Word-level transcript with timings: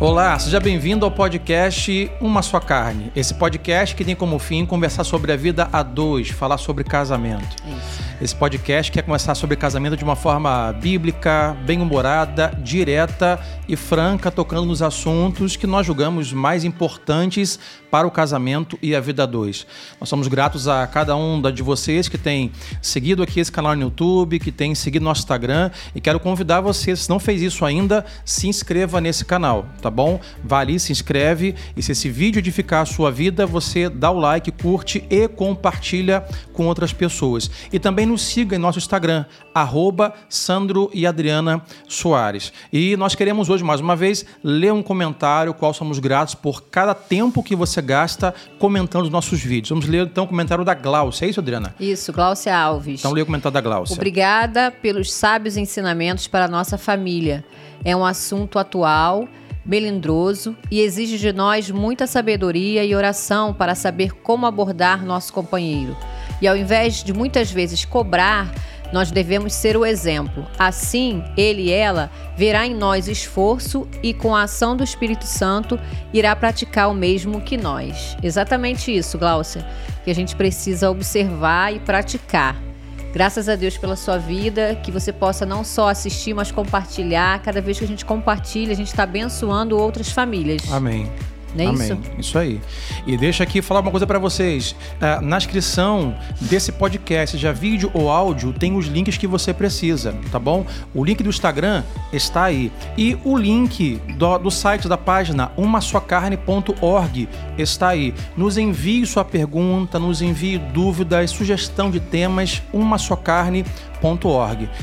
Olá, 0.00 0.38
seja 0.38 0.60
bem-vindo 0.60 1.04
ao 1.04 1.10
podcast 1.10 2.08
Uma 2.20 2.40
Só 2.40 2.60
Carne. 2.60 3.10
Esse 3.16 3.34
podcast 3.34 3.96
que 3.96 4.04
tem 4.04 4.14
como 4.14 4.38
fim 4.38 4.64
conversar 4.64 5.02
sobre 5.02 5.32
a 5.32 5.36
vida 5.36 5.68
a 5.72 5.82
dois, 5.82 6.28
falar 6.28 6.56
sobre 6.56 6.84
casamento. 6.84 7.56
Isso. 7.66 8.08
Esse 8.20 8.34
podcast 8.34 8.90
quer 8.90 9.02
conversar 9.02 9.36
sobre 9.36 9.56
casamento 9.56 9.96
de 9.96 10.02
uma 10.02 10.16
forma 10.16 10.72
bíblica, 10.72 11.56
bem-humorada, 11.64 12.52
direta 12.64 13.38
e 13.68 13.76
franca, 13.76 14.28
tocando 14.28 14.66
nos 14.66 14.82
assuntos 14.82 15.54
que 15.54 15.68
nós 15.68 15.86
julgamos 15.86 16.32
mais 16.32 16.64
importantes 16.64 17.60
para 17.90 18.08
o 18.08 18.10
casamento 18.10 18.76
e 18.82 18.92
a 18.94 19.00
vida 19.00 19.22
a 19.22 19.26
dois. 19.26 19.64
Nós 20.00 20.08
somos 20.08 20.26
gratos 20.26 20.66
a 20.66 20.84
cada 20.88 21.14
um 21.14 21.40
de 21.42 21.62
vocês 21.62 22.08
que 22.08 22.18
tem 22.18 22.50
seguido 22.82 23.22
aqui 23.22 23.38
esse 23.38 23.52
canal 23.52 23.76
no 23.76 23.82
YouTube, 23.82 24.40
que 24.40 24.50
tem 24.50 24.74
seguido 24.74 25.04
nosso 25.04 25.20
Instagram 25.20 25.70
e 25.94 26.00
quero 26.00 26.18
convidar 26.18 26.60
você, 26.60 26.96
se 26.96 27.08
não 27.08 27.20
fez 27.20 27.40
isso 27.40 27.64
ainda, 27.64 28.04
se 28.24 28.48
inscreva 28.48 29.00
nesse 29.00 29.24
canal, 29.24 29.66
tá 29.80 29.87
bom? 29.90 30.20
Vá 30.42 30.60
ali, 30.60 30.78
se 30.78 30.92
inscreve 30.92 31.54
e 31.76 31.82
se 31.82 31.92
esse 31.92 32.08
vídeo 32.08 32.38
edificar 32.38 32.82
a 32.82 32.86
sua 32.86 33.10
vida, 33.10 33.46
você 33.46 33.88
dá 33.88 34.10
o 34.10 34.18
like, 34.18 34.50
curte 34.50 35.04
e 35.10 35.28
compartilha 35.28 36.24
com 36.52 36.66
outras 36.66 36.92
pessoas. 36.92 37.50
E 37.72 37.78
também 37.78 38.06
nos 38.06 38.22
siga 38.22 38.56
em 38.56 38.58
nosso 38.58 38.78
Instagram, 38.78 39.24
arroba 39.54 40.14
Sandro 40.28 40.90
e 40.92 41.06
Adriana 41.06 41.62
Soares. 41.88 42.52
E 42.72 42.96
nós 42.96 43.14
queremos 43.14 43.48
hoje, 43.48 43.64
mais 43.64 43.80
uma 43.80 43.96
vez, 43.96 44.24
ler 44.42 44.72
um 44.72 44.82
comentário, 44.82 45.54
qual 45.54 45.72
somos 45.72 45.98
gratos 45.98 46.34
por 46.34 46.64
cada 46.64 46.94
tempo 46.94 47.42
que 47.42 47.56
você 47.56 47.80
gasta 47.80 48.34
comentando 48.58 49.04
os 49.04 49.10
nossos 49.10 49.40
vídeos. 49.40 49.70
Vamos 49.70 49.86
ler 49.86 50.06
então 50.06 50.24
o 50.24 50.28
comentário 50.28 50.64
da 50.64 50.74
Glaucia, 50.74 51.26
é 51.26 51.30
isso, 51.30 51.40
Adriana? 51.40 51.74
Isso, 51.78 52.12
Glaucia 52.12 52.56
Alves. 52.56 53.00
Então 53.00 53.12
lê 53.12 53.22
o 53.22 53.26
comentário 53.26 53.54
da 53.54 53.60
Glaucia. 53.60 53.94
Obrigada 53.94 54.70
pelos 54.70 55.12
sábios 55.12 55.56
ensinamentos 55.56 56.26
para 56.26 56.44
a 56.44 56.48
nossa 56.48 56.78
família. 56.78 57.44
É 57.84 57.94
um 57.94 58.04
assunto 58.04 58.58
atual 58.58 59.28
melindroso 59.68 60.56
e 60.70 60.80
exige 60.80 61.18
de 61.18 61.30
nós 61.30 61.70
muita 61.70 62.06
sabedoria 62.06 62.82
e 62.82 62.94
oração 62.94 63.52
para 63.52 63.74
saber 63.74 64.12
como 64.22 64.46
abordar 64.46 65.04
nosso 65.04 65.30
companheiro. 65.30 65.94
E 66.40 66.48
ao 66.48 66.56
invés 66.56 67.04
de 67.04 67.12
muitas 67.12 67.50
vezes 67.50 67.84
cobrar, 67.84 68.50
nós 68.92 69.10
devemos 69.10 69.52
ser 69.52 69.76
o 69.76 69.84
exemplo. 69.84 70.46
Assim, 70.58 71.22
ele 71.36 71.64
e 71.64 71.70
ela 71.70 72.10
verá 72.36 72.66
em 72.66 72.74
nós 72.74 73.06
esforço 73.08 73.86
e, 74.02 74.14
com 74.14 74.34
a 74.34 74.44
ação 74.44 74.74
do 74.74 74.82
Espírito 74.82 75.26
Santo, 75.26 75.78
irá 76.14 76.34
praticar 76.34 76.90
o 76.90 76.94
mesmo 76.94 77.42
que 77.42 77.58
nós. 77.58 78.16
Exatamente 78.22 78.96
isso, 78.96 79.18
Gláucia, 79.18 79.66
que 80.04 80.10
a 80.10 80.14
gente 80.14 80.34
precisa 80.34 80.90
observar 80.90 81.74
e 81.74 81.80
praticar. 81.80 82.67
Graças 83.12 83.48
a 83.48 83.56
Deus 83.56 83.76
pela 83.78 83.96
sua 83.96 84.18
vida, 84.18 84.74
que 84.82 84.92
você 84.92 85.12
possa 85.12 85.46
não 85.46 85.64
só 85.64 85.88
assistir, 85.88 86.34
mas 86.34 86.52
compartilhar. 86.52 87.42
Cada 87.42 87.60
vez 87.60 87.78
que 87.78 87.84
a 87.84 87.88
gente 87.88 88.04
compartilha, 88.04 88.72
a 88.72 88.76
gente 88.76 88.88
está 88.88 89.04
abençoando 89.04 89.76
outras 89.78 90.10
famílias. 90.10 90.70
Amém. 90.70 91.10
Não 91.54 91.64
é 91.64 91.68
Amém. 91.68 91.82
isso? 91.82 91.98
Isso 92.18 92.38
aí. 92.38 92.60
E 93.06 93.16
deixa 93.16 93.42
aqui 93.42 93.62
falar 93.62 93.80
uma 93.80 93.90
coisa 93.90 94.06
para 94.06 94.18
vocês. 94.18 94.72
Uh, 94.72 95.22
na 95.22 95.38
descrição 95.38 96.14
desse 96.40 96.72
podcast, 96.72 97.36
seja 97.36 97.52
vídeo 97.52 97.90
ou 97.94 98.10
áudio, 98.10 98.52
tem 98.52 98.76
os 98.76 98.86
links 98.86 99.16
que 99.16 99.26
você 99.26 99.52
precisa, 99.54 100.14
tá 100.30 100.38
bom? 100.38 100.66
O 100.94 101.04
link 101.04 101.22
do 101.22 101.28
Instagram 101.28 101.82
está 102.12 102.44
aí. 102.44 102.70
E 102.96 103.16
o 103.24 103.36
link 103.36 104.00
do, 104.16 104.38
do 104.38 104.50
site 104.50 104.88
da 104.88 104.96
página 104.96 105.50
umassocarne.org 105.56 107.28
está 107.56 107.88
aí. 107.88 108.14
Nos 108.36 108.58
envie 108.58 109.06
sua 109.06 109.24
pergunta, 109.24 109.98
nos 109.98 110.22
envie 110.22 110.58
dúvidas, 110.58 111.30
sugestão 111.30 111.90
de 111.90 112.00
temas, 112.00 112.62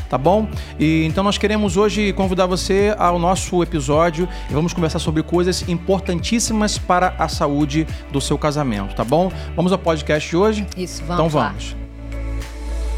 tá 0.10 0.18
bom? 0.18 0.48
E 0.80 1.06
então 1.06 1.24
nós 1.24 1.38
queremos 1.38 1.78
hoje 1.78 2.14
convidar 2.14 2.46
você 2.46 2.96
ao 2.98 3.18
nosso 3.18 3.62
episódio 3.64 4.28
e 4.50 4.54
vamos 4.54 4.74
conversar 4.74 5.00
sobre 5.00 5.24
coisas 5.24 5.68
importantíssimas 5.68 6.78
para 6.78 7.16
a 7.18 7.28
saúde 7.28 7.88
do 8.12 8.22
seu 8.22 8.38
casamento, 8.38 8.96
tá 8.96 9.04
bom? 9.04 9.32
Vamos 9.56 9.72
ao 9.72 9.78
podcast 9.78 10.30
de 10.30 10.38
hoje? 10.38 10.68
Isso, 10.78 11.04
vamos. 11.06 11.14
Então 11.16 11.30
vamos. 11.30 11.76
Lá. 11.80 11.85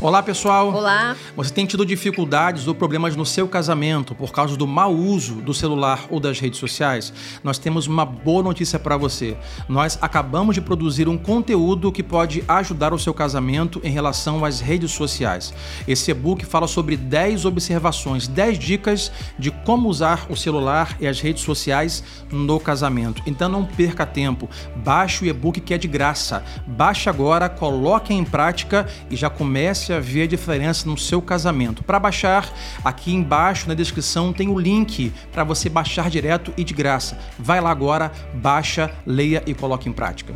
Olá, 0.08 0.24
pessoal. 0.24 0.74
Olá. 0.74 1.18
Você 1.36 1.54
tem 1.54 1.66
tido 1.66 1.86
dificuldades 1.86 2.66
ou 2.66 2.74
problemas 2.74 3.14
no 3.14 3.26
seu 3.26 3.46
casamento 3.46 4.16
por 4.16 4.32
causa 4.32 4.56
do 4.56 4.66
mau 4.66 4.96
uso 4.96 5.42
do 5.42 5.54
celular 5.54 6.06
ou 6.10 6.18
das 6.18 6.40
redes 6.40 6.62
sociais? 6.62 7.12
Nós 7.44 7.58
temos 7.58 7.88
uma 7.88 8.06
boa 8.06 8.42
notícia 8.42 8.80
para 8.80 8.96
você. 8.96 9.36
Nós 9.68 10.00
acabamos 10.02 10.56
de 10.56 10.62
produzir 10.62 11.10
um 11.10 11.18
conteúdo 11.18 11.92
que 11.92 12.02
pode 12.02 12.42
ajudar 12.48 12.94
o 12.94 12.98
seu 12.98 13.14
casamento 13.14 13.82
em 13.84 13.92
relação 13.92 14.46
às 14.46 14.62
redes 14.62 14.92
sociais. 14.92 15.54
Esse 15.86 16.10
e-book 16.10 16.46
fala 16.46 16.68
sobre 16.68 16.96
10 16.96 17.44
observações, 17.44 18.30
10 18.30 18.58
dicas 18.58 19.12
de 19.38 19.52
como 19.52 19.90
usar 19.90 20.26
o 20.30 20.38
celular 20.38 20.96
e 21.02 21.08
as 21.08 21.20
redes 21.20 21.44
sociais 21.44 22.02
no 22.32 22.62
casamento. 22.62 23.22
Então 23.26 23.50
não 23.50 23.66
perca 23.66 24.06
tempo. 24.06 24.50
Baixe 24.74 25.26
o 25.26 25.28
e-book 25.28 25.60
que 25.60 25.74
é 25.74 25.78
de 25.78 25.90
graça. 25.90 26.46
Baixe 26.66 27.10
agora, 27.10 27.50
coloque 27.50 28.14
em 28.14 28.24
prática 28.24 28.88
e 29.12 29.16
já 29.18 29.30
comece 29.30 29.97
a 29.97 29.97
ver 30.00 30.24
a 30.24 30.28
diferença 30.28 30.88
no 30.88 30.98
seu 30.98 31.22
casamento. 31.22 31.84
Para 31.84 32.00
baixar, 32.00 32.52
aqui 32.84 33.14
embaixo 33.14 33.68
na 33.68 33.74
descrição 33.74 34.34
tem 34.34 34.50
o 34.50 34.58
link 34.58 35.12
para 35.32 35.44
você 35.44 35.70
baixar 35.70 36.10
direto 36.10 36.54
e 36.58 36.64
de 36.64 36.74
graça. 36.74 37.18
Vai 37.38 37.62
lá 37.62 37.72
agora, 37.72 38.12
baixa, 38.34 38.92
leia 39.06 39.44
e 39.46 39.54
coloque 39.54 39.90
em 39.90 39.94
prática. 39.94 40.34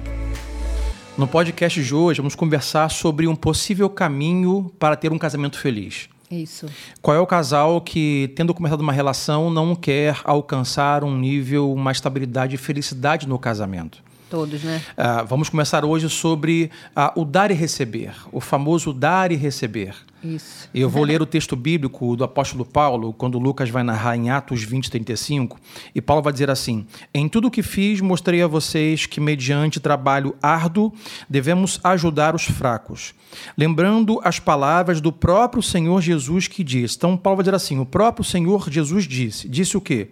No 1.17 1.27
podcast 1.27 1.83
de 1.83 1.93
hoje, 1.93 2.19
vamos 2.19 2.35
conversar 2.35 2.89
sobre 2.89 3.27
um 3.27 3.35
possível 3.35 3.89
caminho 3.89 4.71
para 4.79 4.95
ter 4.95 5.11
um 5.11 5.17
casamento 5.17 5.59
feliz. 5.59 6.09
Isso. 6.31 6.67
Qual 7.01 7.15
é 7.15 7.19
o 7.19 7.27
casal 7.27 7.81
que, 7.81 8.31
tendo 8.35 8.53
começado 8.53 8.79
uma 8.79 8.93
relação, 8.93 9.49
não 9.49 9.75
quer 9.75 10.17
alcançar 10.23 11.03
um 11.03 11.17
nível, 11.17 11.73
uma 11.73 11.91
estabilidade 11.91 12.55
e 12.55 12.57
felicidade 12.57 13.27
no 13.27 13.37
casamento? 13.37 14.01
Todos, 14.31 14.63
né? 14.63 14.81
Uh, 14.97 15.25
vamos 15.27 15.49
começar 15.49 15.83
hoje 15.83 16.09
sobre 16.09 16.71
uh, 16.95 17.19
o 17.19 17.25
dar 17.25 17.51
e 17.51 17.53
receber, 17.53 18.13
o 18.31 18.39
famoso 18.39 18.93
dar 18.93 19.29
e 19.29 19.35
receber. 19.35 19.93
Isso. 20.23 20.69
Eu 20.73 20.89
vou 20.89 21.03
ler 21.03 21.21
o 21.21 21.25
texto 21.25 21.53
bíblico 21.53 22.15
do 22.15 22.23
apóstolo 22.23 22.63
Paulo, 22.63 23.11
quando 23.11 23.37
Lucas 23.37 23.69
vai 23.69 23.83
narrar 23.83 24.15
em 24.15 24.29
Atos 24.29 24.63
20, 24.63 24.89
35, 24.89 25.59
e 25.93 26.01
Paulo 26.01 26.23
vai 26.23 26.31
dizer 26.31 26.49
assim: 26.49 26.87
Em 27.13 27.27
tudo 27.27 27.49
o 27.49 27.51
que 27.51 27.61
fiz, 27.61 27.99
mostrei 27.99 28.41
a 28.41 28.47
vocês 28.47 29.05
que, 29.05 29.19
mediante 29.19 29.81
trabalho 29.81 30.33
árduo, 30.41 30.93
devemos 31.29 31.77
ajudar 31.83 32.33
os 32.33 32.45
fracos. 32.45 33.13
Lembrando 33.57 34.21
as 34.23 34.39
palavras 34.39 35.01
do 35.01 35.11
próprio 35.11 35.61
Senhor 35.61 36.01
Jesus 36.01 36.47
que 36.47 36.63
diz. 36.63 36.95
Então, 36.95 37.17
Paulo 37.17 37.35
vai 37.35 37.43
dizer 37.43 37.55
assim: 37.55 37.79
o 37.79 37.85
próprio 37.85 38.23
Senhor 38.23 38.69
Jesus 38.69 39.05
disse: 39.05 39.49
disse 39.49 39.75
o 39.75 39.81
quê? 39.81 40.07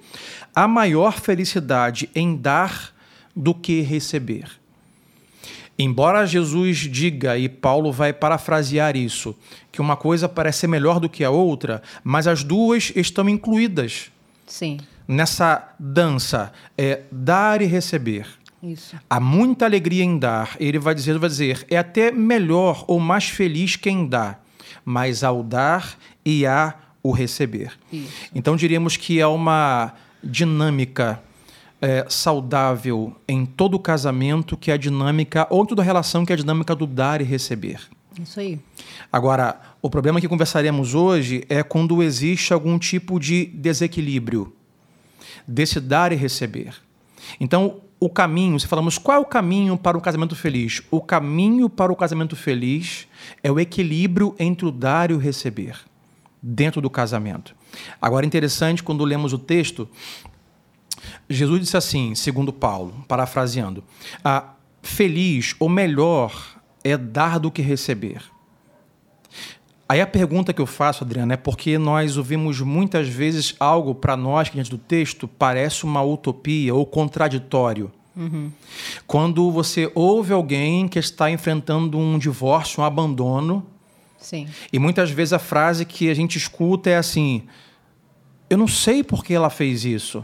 A 0.53 0.67
maior 0.67 1.21
felicidade 1.21 2.09
em 2.13 2.35
dar 2.35 2.98
do 3.39 3.53
que 3.53 3.79
receber. 3.79 4.49
Embora 5.77 6.25
Jesus 6.25 6.79
diga, 6.79 7.37
e 7.37 7.47
Paulo 7.47 7.89
vai 7.89 8.11
parafrasear 8.11 8.97
isso, 8.97 9.33
que 9.71 9.79
uma 9.79 9.95
coisa 9.95 10.27
parece 10.27 10.59
ser 10.59 10.67
melhor 10.67 10.99
do 10.99 11.07
que 11.07 11.23
a 11.23 11.29
outra, 11.29 11.81
mas 12.03 12.27
as 12.27 12.43
duas 12.43 12.91
estão 12.93 13.29
incluídas 13.29 14.11
Sim. 14.45 14.77
nessa 15.07 15.73
dança, 15.79 16.51
é 16.77 17.03
dar 17.09 17.61
e 17.61 17.65
receber. 17.65 18.27
Isso. 18.61 18.97
Há 19.09 19.21
muita 19.21 19.63
alegria 19.63 20.03
em 20.03 20.19
dar. 20.19 20.57
Ele 20.59 20.77
vai 20.77 20.93
dizer, 20.93 21.17
vai 21.17 21.29
dizer, 21.29 21.65
é 21.69 21.77
até 21.77 22.11
melhor 22.11 22.83
ou 22.85 22.99
mais 22.99 23.29
feliz 23.29 23.77
quem 23.77 24.05
dá, 24.05 24.37
mas 24.83 25.23
ao 25.23 25.41
dar 25.41 25.97
e 26.25 26.45
há 26.45 26.75
o 27.01 27.13
receber. 27.13 27.71
Isso. 27.93 28.11
Então 28.35 28.57
diríamos 28.57 28.97
que 28.97 29.21
é 29.21 29.25
uma 29.25 29.93
dinâmica 30.21 31.23
é, 31.81 32.05
saudável 32.09 33.15
em 33.27 33.45
todo 33.45 33.79
casamento, 33.79 34.57
que 34.57 34.71
é 34.71 34.73
a 34.73 34.77
dinâmica, 34.77 35.47
ou 35.49 35.63
em 35.63 35.65
toda 35.65 35.83
relação, 35.83 36.25
que 36.25 36.33
é 36.33 36.35
a 36.35 36.37
dinâmica 36.37 36.75
do 36.75 36.85
dar 36.85 37.21
e 37.21 37.23
receber. 37.23 37.79
Isso 38.21 38.39
aí. 38.39 38.59
Agora, 39.11 39.59
o 39.81 39.89
problema 39.89 40.19
que 40.19 40.27
conversaremos 40.27 40.93
hoje 40.93 41.43
é 41.47 41.63
quando 41.63 42.03
existe 42.03 42.53
algum 42.53 42.77
tipo 42.77 43.19
de 43.19 43.45
desequilíbrio 43.45 44.53
desse 45.47 45.79
dar 45.79 46.11
e 46.11 46.15
receber. 46.15 46.75
Então, 47.39 47.81
o 47.99 48.09
caminho, 48.09 48.59
se 48.59 48.67
falamos 48.67 48.97
qual 48.97 49.17
é 49.17 49.19
o 49.19 49.25
caminho 49.25 49.77
para 49.77 49.97
o 49.97 50.01
casamento 50.01 50.35
feliz? 50.35 50.81
O 50.89 51.01
caminho 51.01 51.69
para 51.69 51.91
o 51.91 51.95
casamento 51.95 52.35
feliz 52.35 53.07
é 53.43 53.51
o 53.51 53.59
equilíbrio 53.59 54.35
entre 54.39 54.65
o 54.65 54.71
dar 54.71 55.11
e 55.11 55.13
o 55.13 55.17
receber 55.17 55.77
dentro 56.41 56.81
do 56.81 56.89
casamento. 56.89 57.55
Agora, 58.01 58.25
interessante, 58.25 58.81
quando 58.81 59.03
lemos 59.03 59.33
o 59.33 59.37
texto, 59.37 59.87
Jesus 61.29 61.61
disse 61.61 61.77
assim, 61.77 62.15
segundo 62.15 62.51
Paulo, 62.51 63.05
parafraseando: 63.07 63.83
ah, 64.23 64.53
feliz 64.81 65.55
ou 65.59 65.69
melhor 65.69 66.59
é 66.83 66.97
dar 66.97 67.39
do 67.39 67.51
que 67.51 67.61
receber. 67.61 68.21
Aí 69.87 70.01
a 70.01 70.07
pergunta 70.07 70.53
que 70.53 70.61
eu 70.61 70.67
faço, 70.67 71.03
Adriana, 71.03 71.33
é 71.33 71.37
porque 71.37 71.77
nós 71.77 72.15
ouvimos 72.15 72.61
muitas 72.61 73.07
vezes 73.07 73.55
algo 73.59 73.95
para 73.95 74.15
nós 74.15 74.47
que 74.47 74.53
diante 74.53 74.69
do 74.69 74.77
texto 74.77 75.27
parece 75.27 75.83
uma 75.83 76.03
utopia 76.03 76.75
ou 76.75 76.85
contraditório. 76.85 77.91
Uhum. 78.15 78.51
Quando 79.07 79.49
você 79.51 79.91
ouve 79.95 80.31
alguém 80.31 80.87
que 80.87 80.99
está 80.99 81.31
enfrentando 81.31 81.97
um 81.97 82.19
divórcio, 82.19 82.81
um 82.81 82.85
abandono, 82.85 83.65
Sim. 84.19 84.47
e 84.71 84.77
muitas 84.77 85.09
vezes 85.09 85.33
a 85.33 85.39
frase 85.39 85.85
que 85.85 86.09
a 86.09 86.13
gente 86.13 86.37
escuta 86.37 86.89
é 86.89 86.97
assim: 86.97 87.43
Eu 88.47 88.59
não 88.59 88.67
sei 88.67 89.03
por 89.03 89.23
que 89.23 89.33
ela 89.33 89.49
fez 89.49 89.85
isso. 89.85 90.23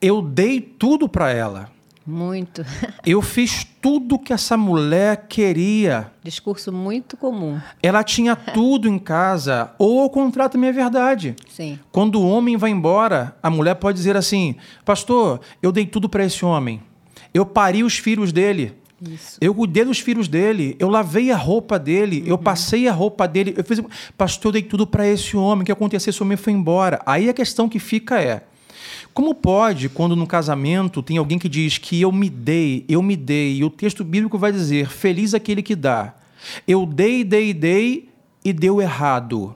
Eu 0.00 0.20
dei 0.22 0.60
tudo 0.60 1.08
para 1.08 1.30
ela. 1.30 1.70
Muito. 2.06 2.64
Eu 3.04 3.22
fiz 3.22 3.64
tudo 3.80 4.18
que 4.18 4.32
essa 4.32 4.56
mulher 4.56 5.26
queria. 5.26 6.10
Discurso 6.22 6.70
muito 6.70 7.16
comum. 7.16 7.58
Ela 7.82 8.04
tinha 8.04 8.36
tudo 8.36 8.88
em 8.88 8.98
casa, 8.98 9.72
ou 9.78 10.00
ao 10.00 10.10
contrário 10.10 10.52
também 10.52 10.70
é 10.70 10.72
verdade. 10.72 11.34
Sim. 11.48 11.78
Quando 11.90 12.20
o 12.20 12.28
homem 12.28 12.56
vai 12.56 12.70
embora, 12.70 13.34
a 13.42 13.48
mulher 13.48 13.74
pode 13.76 13.96
dizer 13.96 14.16
assim: 14.16 14.56
Pastor, 14.84 15.40
eu 15.62 15.72
dei 15.72 15.86
tudo 15.86 16.08
para 16.08 16.24
esse 16.24 16.44
homem. 16.44 16.82
Eu 17.32 17.46
pari 17.46 17.82
os 17.82 17.96
filhos 17.96 18.32
dele. 18.32 18.74
Isso. 19.00 19.38
Eu 19.40 19.54
cuidei 19.54 19.84
dos 19.84 19.98
filhos 19.98 20.28
dele, 20.28 20.76
eu 20.78 20.88
lavei 20.88 21.30
a 21.30 21.36
roupa 21.36 21.78
dele, 21.78 22.22
eu 22.26 22.38
passei 22.38 22.88
a 22.88 22.92
roupa 22.92 23.26
dele, 23.26 23.52
eu 23.56 23.64
fiz, 23.64 23.82
pastor, 24.16 24.48
eu 24.48 24.52
dei 24.52 24.62
tudo 24.62 24.86
para 24.86 25.06
esse 25.06 25.36
homem, 25.36 25.62
o 25.62 25.66
que 25.66 25.72
aconteceu, 25.72 26.10
esse 26.10 26.22
homem 26.22 26.36
foi 26.36 26.52
embora. 26.52 27.02
Aí 27.04 27.28
a 27.28 27.34
questão 27.34 27.68
que 27.68 27.78
fica 27.78 28.20
é: 28.20 28.44
como 29.14 29.32
pode, 29.32 29.88
quando 29.88 30.16
no 30.16 30.26
casamento 30.26 31.00
tem 31.00 31.16
alguém 31.18 31.38
que 31.38 31.48
diz 31.48 31.78
que 31.78 32.00
eu 32.00 32.10
me 32.10 32.28
dei, 32.28 32.84
eu 32.88 33.00
me 33.00 33.14
dei, 33.14 33.58
e 33.58 33.64
o 33.64 33.70
texto 33.70 34.02
bíblico 34.02 34.36
vai 34.36 34.50
dizer: 34.50 34.88
feliz 34.88 35.32
aquele 35.32 35.62
que 35.62 35.76
dá. 35.76 36.14
Eu 36.66 36.84
dei, 36.84 37.22
dei, 37.22 37.54
dei 37.54 38.08
e 38.44 38.52
deu 38.52 38.82
errado. 38.82 39.54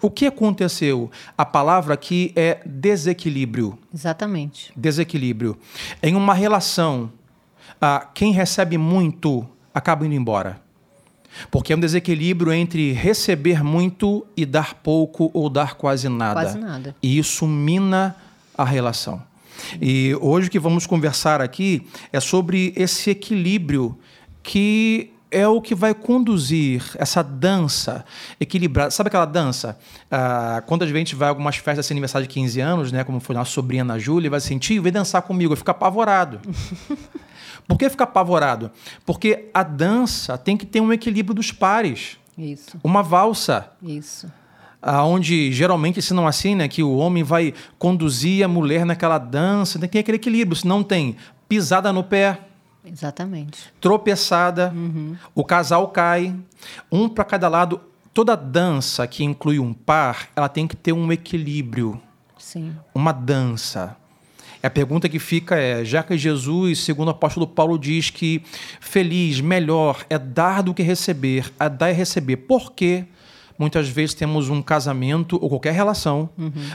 O 0.00 0.08
que 0.08 0.24
aconteceu? 0.24 1.10
A 1.36 1.44
palavra 1.44 1.92
aqui 1.92 2.32
é 2.34 2.60
desequilíbrio. 2.64 3.76
Exatamente. 3.92 4.72
Desequilíbrio. 4.74 5.58
Em 6.02 6.14
uma 6.14 6.32
relação, 6.32 7.12
ah, 7.80 8.08
quem 8.14 8.32
recebe 8.32 8.78
muito 8.78 9.46
acaba 9.74 10.06
indo 10.06 10.14
embora. 10.14 10.60
Porque 11.50 11.72
é 11.72 11.76
um 11.76 11.80
desequilíbrio 11.80 12.52
entre 12.52 12.92
receber 12.92 13.62
muito 13.62 14.26
e 14.36 14.46
dar 14.46 14.74
pouco 14.74 15.30
ou 15.34 15.50
dar 15.50 15.74
quase 15.74 16.08
nada. 16.08 16.40
Quase 16.40 16.58
nada. 16.58 16.96
E 17.02 17.18
isso 17.18 17.46
mina 17.46 18.16
a 18.60 18.64
relação. 18.64 19.22
E 19.80 20.16
hoje 20.20 20.48
o 20.48 20.50
que 20.50 20.58
vamos 20.58 20.86
conversar 20.86 21.40
aqui 21.40 21.86
é 22.12 22.20
sobre 22.20 22.72
esse 22.76 23.10
equilíbrio 23.10 23.98
que 24.42 25.12
é 25.30 25.46
o 25.46 25.60
que 25.60 25.74
vai 25.74 25.94
conduzir 25.94 26.82
essa 26.96 27.22
dança 27.22 28.04
equilibrada. 28.40 28.90
Sabe 28.90 29.08
aquela 29.08 29.26
dança? 29.26 29.78
Ah, 30.10 30.62
quando 30.66 30.82
a 30.82 30.86
gente 30.86 31.14
vai 31.14 31.28
a 31.28 31.30
algumas 31.30 31.56
festas 31.56 31.86
de 31.86 31.92
aniversário 31.92 32.26
de 32.26 32.34
15 32.34 32.60
anos, 32.60 32.92
né, 32.92 33.04
como 33.04 33.20
foi 33.20 33.34
nossa 33.34 33.50
sobrinha 33.50 33.82
Ana 33.82 33.98
Júlia, 33.98 34.28
vai 34.28 34.40
sentir, 34.40 34.80
vem 34.80 34.92
dançar 34.92 35.22
comigo, 35.22 35.52
eu 35.52 35.56
fico 35.56 35.70
apavorado. 35.70 36.40
Por 37.68 37.78
que 37.78 37.88
ficar 37.88 38.04
apavorado? 38.04 38.70
Porque 39.06 39.48
a 39.54 39.62
dança 39.62 40.36
tem 40.36 40.56
que 40.56 40.66
ter 40.66 40.80
um 40.80 40.92
equilíbrio 40.92 41.34
dos 41.34 41.52
pares. 41.52 42.18
Isso. 42.36 42.80
Uma 42.82 43.02
valsa 43.02 43.70
Isso. 43.80 44.26
Onde 44.82 45.52
geralmente 45.52 45.98
ensinam 45.98 46.26
assim, 46.26 46.54
né, 46.54 46.68
que 46.68 46.82
o 46.82 46.96
homem 46.96 47.22
vai 47.22 47.52
conduzir 47.78 48.44
a 48.44 48.48
mulher 48.48 48.84
naquela 48.84 49.18
dança, 49.18 49.78
tem 49.78 49.88
que 49.88 49.92
ter 49.92 49.98
aquele 50.00 50.16
equilíbrio, 50.16 50.56
se 50.56 50.66
não 50.66 50.82
tem 50.82 51.16
pisada 51.48 51.92
no 51.92 52.02
pé, 52.02 52.38
Exatamente. 52.84 53.72
tropeçada, 53.80 54.72
o 55.34 55.44
casal 55.44 55.88
cai, 55.88 56.34
um 56.90 57.08
para 57.08 57.24
cada 57.24 57.48
lado. 57.48 57.80
Toda 58.12 58.36
dança 58.36 59.06
que 59.06 59.22
inclui 59.22 59.60
um 59.60 59.72
par, 59.72 60.28
ela 60.34 60.48
tem 60.48 60.66
que 60.66 60.74
ter 60.74 60.92
um 60.92 61.12
equilíbrio, 61.12 62.00
Sim. 62.36 62.74
uma 62.92 63.12
dança. 63.12 63.96
E 64.62 64.66
a 64.66 64.70
pergunta 64.70 65.08
que 65.08 65.18
fica 65.18 65.56
é: 65.56 65.84
já 65.84 66.02
que 66.02 66.18
Jesus, 66.18 66.80
segundo 66.80 67.08
o 67.08 67.12
apóstolo 67.12 67.46
Paulo, 67.46 67.78
diz 67.78 68.10
que 68.10 68.42
feliz, 68.80 69.40
melhor 69.40 70.04
é 70.10 70.18
dar 70.18 70.62
do 70.62 70.74
que 70.74 70.82
receber, 70.82 71.52
a 71.58 71.68
dar 71.68 71.90
e 71.90 71.94
receber, 71.94 72.36
por 72.36 72.72
quê? 72.72 73.06
Muitas 73.60 73.90
vezes 73.90 74.14
temos 74.14 74.48
um 74.48 74.62
casamento 74.62 75.38
ou 75.38 75.50
qualquer 75.50 75.74
relação 75.74 76.30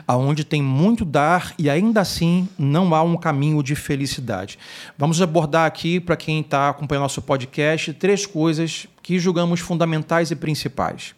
aonde 0.07 0.43
tem 0.43 0.61
muito 0.61 1.03
dar 1.03 1.55
e 1.57 1.67
ainda 1.67 1.99
assim 1.99 2.47
não 2.59 2.93
há 2.93 3.01
um 3.01 3.17
caminho 3.17 3.63
de 3.63 3.73
felicidade. 3.73 4.59
Vamos 4.95 5.19
abordar 5.19 5.65
aqui, 5.65 5.99
para 5.99 6.15
quem 6.15 6.41
está 6.41 6.69
acompanhando 6.69 7.01
nosso 7.01 7.23
podcast, 7.23 7.91
três 7.93 8.27
coisas 8.27 8.85
que 9.01 9.17
julgamos 9.17 9.61
fundamentais 9.61 10.29
e 10.29 10.35
principais 10.35 11.15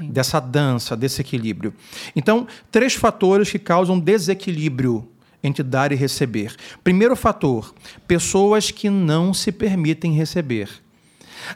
dessa 0.00 0.40
dança, 0.40 0.96
desse 0.96 1.20
equilíbrio. 1.20 1.74
Então, 2.16 2.46
três 2.72 2.94
fatores 2.94 3.50
que 3.50 3.58
causam 3.58 4.00
desequilíbrio 4.00 5.06
entre 5.42 5.62
dar 5.62 5.92
e 5.92 5.96
receber. 5.96 6.56
Primeiro 6.82 7.14
fator: 7.14 7.74
pessoas 8.08 8.70
que 8.70 8.88
não 8.88 9.34
se 9.34 9.52
permitem 9.52 10.14
receber. 10.14 10.70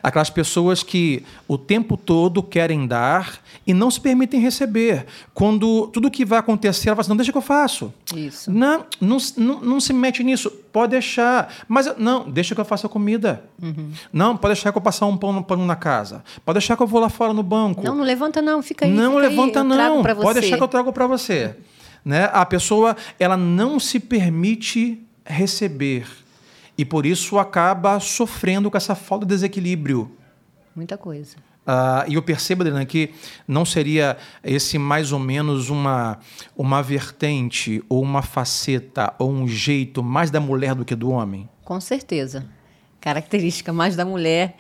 Aquelas 0.03 0.31
pessoas 0.31 0.83
que 0.83 1.25
o 1.49 1.57
tempo 1.57 1.97
todo 1.97 2.43
querem 2.43 2.87
dar 2.87 3.41
e 3.67 3.73
não 3.73 3.91
se 3.91 4.01
permitem 4.01 4.41
receber. 4.41 5.07
Quando 5.33 5.89
tudo 5.89 6.11
que 6.11 6.25
vai 6.25 6.39
acontecer, 6.39 6.89
ela 6.89 6.97
fala 6.97 7.03
assim, 7.03 7.09
não, 7.11 7.17
deixa 7.17 7.33
que 7.33 7.39
eu 7.39 7.43
faço. 7.43 7.93
Isso. 8.15 8.51
Não, 8.51 8.85
não, 9.01 9.17
não, 9.37 9.61
não 9.61 9.81
se 9.81 9.93
mete 9.93 10.23
nisso. 10.23 10.51
Pode 10.73 10.91
deixar. 10.91 11.53
Mas 11.69 11.97
não, 11.99 12.29
deixa 12.29 12.55
que 12.55 12.61
eu 12.61 12.65
faça 12.65 12.87
a 12.87 12.91
comida. 12.91 13.45
Uhum. 13.63 13.91
Não, 14.13 14.37
pode 14.37 14.55
deixar 14.55 14.73
que 14.73 14.79
eu 14.79 14.83
passar 14.83 15.07
um 15.07 15.17
pão, 15.17 15.43
pano 15.43 15.65
na 15.65 15.77
casa. 15.77 16.23
Pode 16.45 16.59
deixar 16.59 16.77
que 16.77 16.83
eu 16.83 16.87
vou 16.87 17.01
lá 17.01 17.09
fora 17.09 17.33
no 17.33 17.43
banco. 17.43 17.83
Não, 17.83 17.95
não 17.95 18.05
levanta 18.05 18.43
não, 18.43 18.63
fica 18.63 18.85
aí. 18.85 18.93
Não 18.93 19.15
fica 19.15 19.27
aí, 19.27 19.29
levanta 19.29 19.59
eu 19.61 19.65
não. 19.65 20.03
Pode 20.03 20.41
deixar 20.41 20.57
que 20.57 20.63
eu 20.63 20.69
trago 20.69 20.93
para 20.93 21.07
você. 21.07 21.57
Né? 22.05 22.29
A 22.33 22.45
pessoa 22.45 22.97
ela 23.19 23.37
não 23.37 23.81
se 23.81 23.99
permite 23.99 25.01
receber 25.25 26.07
e 26.77 26.85
por 26.85 27.07
isso 27.07 27.39
acaba 27.39 27.99
sofrendo 28.01 28.71
com 28.71 28.77
essa 28.77 28.95
falta 28.95 29.25
de 29.25 29.35
desequilíbrio. 29.35 30.11
Muita 30.75 30.99
coisa. 30.99 31.37
Ah, 31.67 32.05
e 32.07 32.15
eu 32.15 32.23
percebo, 32.23 32.63
Adriana, 32.63 32.85
que 32.85 33.15
não 33.49 33.65
seria 33.65 34.19
esse 34.43 34.77
mais 34.79 35.13
ou 35.13 35.19
menos 35.19 35.71
uma, 35.71 36.19
uma 36.57 36.83
vertente 36.83 37.83
ou 37.89 38.03
uma 38.03 38.23
faceta 38.23 39.15
ou 39.19 39.31
um 39.31 39.49
jeito 39.49 40.03
mais 40.03 40.31
da 40.31 40.41
mulher 40.41 40.75
do 40.75 40.85
que 40.85 40.95
do 40.95 41.11
homem? 41.11 41.49
Com 41.65 41.81
certeza. 41.81 42.45
Característica 43.01 43.73
mais 43.73 43.97
da 43.97 44.05
mulher, 44.05 44.57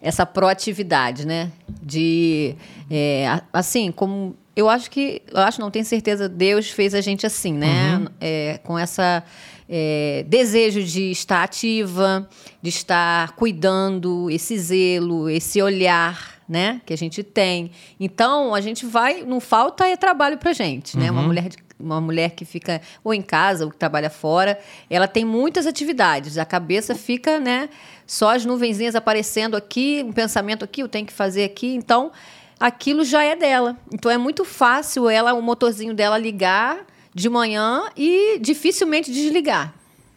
essa 0.00 0.26
proatividade, 0.26 1.26
né? 1.26 1.50
De, 1.82 2.54
é, 2.90 3.40
assim, 3.52 3.90
como 3.90 4.36
eu 4.56 4.68
acho 4.68 4.90
que, 4.90 5.22
eu 5.32 5.40
acho, 5.40 5.60
não 5.60 5.70
tenho 5.70 5.84
certeza, 5.84 6.28
Deus 6.28 6.70
fez 6.70 6.94
a 6.94 7.00
gente 7.00 7.26
assim, 7.26 7.52
né? 7.52 8.06
É, 8.20 8.60
com 8.62 8.78
essa 8.78 9.24
é, 9.68 10.24
desejo 10.28 10.82
de 10.82 11.10
estar 11.10 11.42
ativa, 11.42 12.28
de 12.62 12.68
estar 12.68 13.32
cuidando, 13.32 14.30
esse 14.30 14.56
zelo, 14.58 15.28
esse 15.28 15.60
olhar, 15.60 16.40
né? 16.48 16.80
Que 16.86 16.92
a 16.92 16.96
gente 16.96 17.22
tem. 17.22 17.70
Então, 17.98 18.54
a 18.54 18.60
gente 18.60 18.86
vai, 18.86 19.22
não 19.24 19.40
falta 19.40 19.86
é 19.86 19.96
trabalho 19.96 20.38
pra 20.38 20.52
gente, 20.52 20.96
né? 20.96 21.10
Uma 21.10 21.22
mulher 21.22 21.48
de 21.48 21.56
uma 21.78 22.00
mulher 22.00 22.30
que 22.30 22.44
fica 22.44 22.80
ou 23.02 23.12
em 23.12 23.22
casa 23.22 23.64
ou 23.64 23.70
que 23.70 23.76
trabalha 23.76 24.10
fora, 24.10 24.58
ela 24.88 25.08
tem 25.08 25.24
muitas 25.24 25.66
atividades. 25.66 26.38
A 26.38 26.44
cabeça 26.44 26.94
fica, 26.94 27.38
né, 27.38 27.68
só 28.06 28.34
as 28.34 28.44
nuvenzinhas 28.44 28.94
aparecendo 28.94 29.56
aqui, 29.56 30.02
um 30.06 30.12
pensamento 30.12 30.64
aqui, 30.64 30.82
eu 30.82 30.88
tenho 30.88 31.06
que 31.06 31.12
fazer 31.12 31.44
aqui. 31.44 31.74
Então, 31.74 32.12
aquilo 32.58 33.04
já 33.04 33.22
é 33.24 33.36
dela. 33.36 33.76
Então 33.92 34.10
é 34.10 34.18
muito 34.18 34.44
fácil 34.44 35.08
ela 35.08 35.34
o 35.34 35.42
motorzinho 35.42 35.94
dela 35.94 36.18
ligar 36.18 36.86
de 37.14 37.28
manhã 37.28 37.88
e 37.96 38.38
dificilmente 38.40 39.12
desligar, 39.12 39.72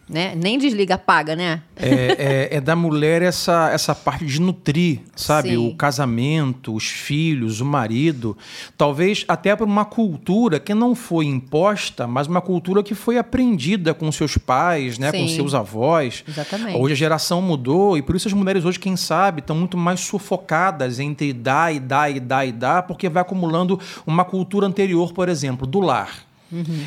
né? 0.08 0.34
Nem 0.36 0.58
desliga, 0.58 0.94
apaga, 0.94 1.36
né? 1.36 1.62
É, 1.76 2.48
é- 2.52 2.56
é 2.56 2.60
da 2.60 2.74
mulher 2.74 3.22
essa, 3.22 3.70
essa 3.72 3.94
parte 3.94 4.24
de 4.24 4.40
nutrir, 4.40 5.00
sabe? 5.14 5.50
Sim. 5.50 5.56
O 5.68 5.74
casamento, 5.76 6.74
os 6.74 6.84
filhos, 6.86 7.60
o 7.60 7.64
marido. 7.64 8.36
Talvez 8.76 9.24
até 9.28 9.54
por 9.54 9.66
uma 9.66 9.84
cultura 9.84 10.58
que 10.58 10.74
não 10.74 10.94
foi 10.94 11.26
imposta, 11.26 12.06
mas 12.06 12.26
uma 12.26 12.40
cultura 12.40 12.82
que 12.82 12.94
foi 12.94 13.18
aprendida 13.18 13.92
com 13.94 14.10
seus 14.10 14.38
pais, 14.38 14.98
né? 14.98 15.12
com 15.12 15.18
Sim. 15.28 15.34
seus 15.34 15.54
avós. 15.54 16.24
Exatamente. 16.26 16.76
Hoje 16.78 16.94
a 16.94 16.96
geração 16.96 17.42
mudou 17.42 17.96
e 17.98 18.02
por 18.02 18.16
isso 18.16 18.28
as 18.28 18.34
mulheres 18.34 18.64
hoje, 18.64 18.78
quem 18.78 18.96
sabe, 18.96 19.40
estão 19.40 19.56
muito 19.56 19.76
mais 19.76 20.00
sufocadas 20.00 20.98
entre 21.00 21.32
dar 21.32 21.74
e 21.74 21.78
dar 21.80 22.10
e 22.14 22.20
dar 22.20 22.46
e 22.46 22.52
dar, 22.52 22.82
porque 22.84 23.08
vai 23.08 23.20
acumulando 23.22 23.78
uma 24.06 24.24
cultura 24.24 24.66
anterior, 24.66 25.12
por 25.12 25.28
exemplo, 25.28 25.66
do 25.66 25.80
lar. 25.80 26.27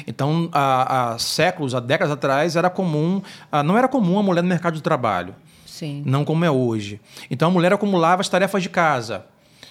Então, 0.07 0.49
há, 0.51 1.13
há 1.13 1.19
séculos, 1.19 1.75
há 1.75 1.79
décadas 1.79 2.11
atrás, 2.13 2.55
era 2.55 2.69
comum, 2.69 3.21
não 3.65 3.77
era 3.77 3.87
comum 3.87 4.17
a 4.19 4.23
mulher 4.23 4.41
no 4.41 4.49
mercado 4.49 4.73
de 4.75 4.81
trabalho, 4.81 5.35
Sim. 5.65 6.03
não 6.05 6.23
como 6.25 6.43
é 6.45 6.51
hoje. 6.51 6.99
Então, 7.29 7.49
a 7.49 7.51
mulher 7.51 7.71
acumulava 7.73 8.21
as 8.21 8.29
tarefas 8.29 8.63
de 8.63 8.69
casa. 8.69 9.25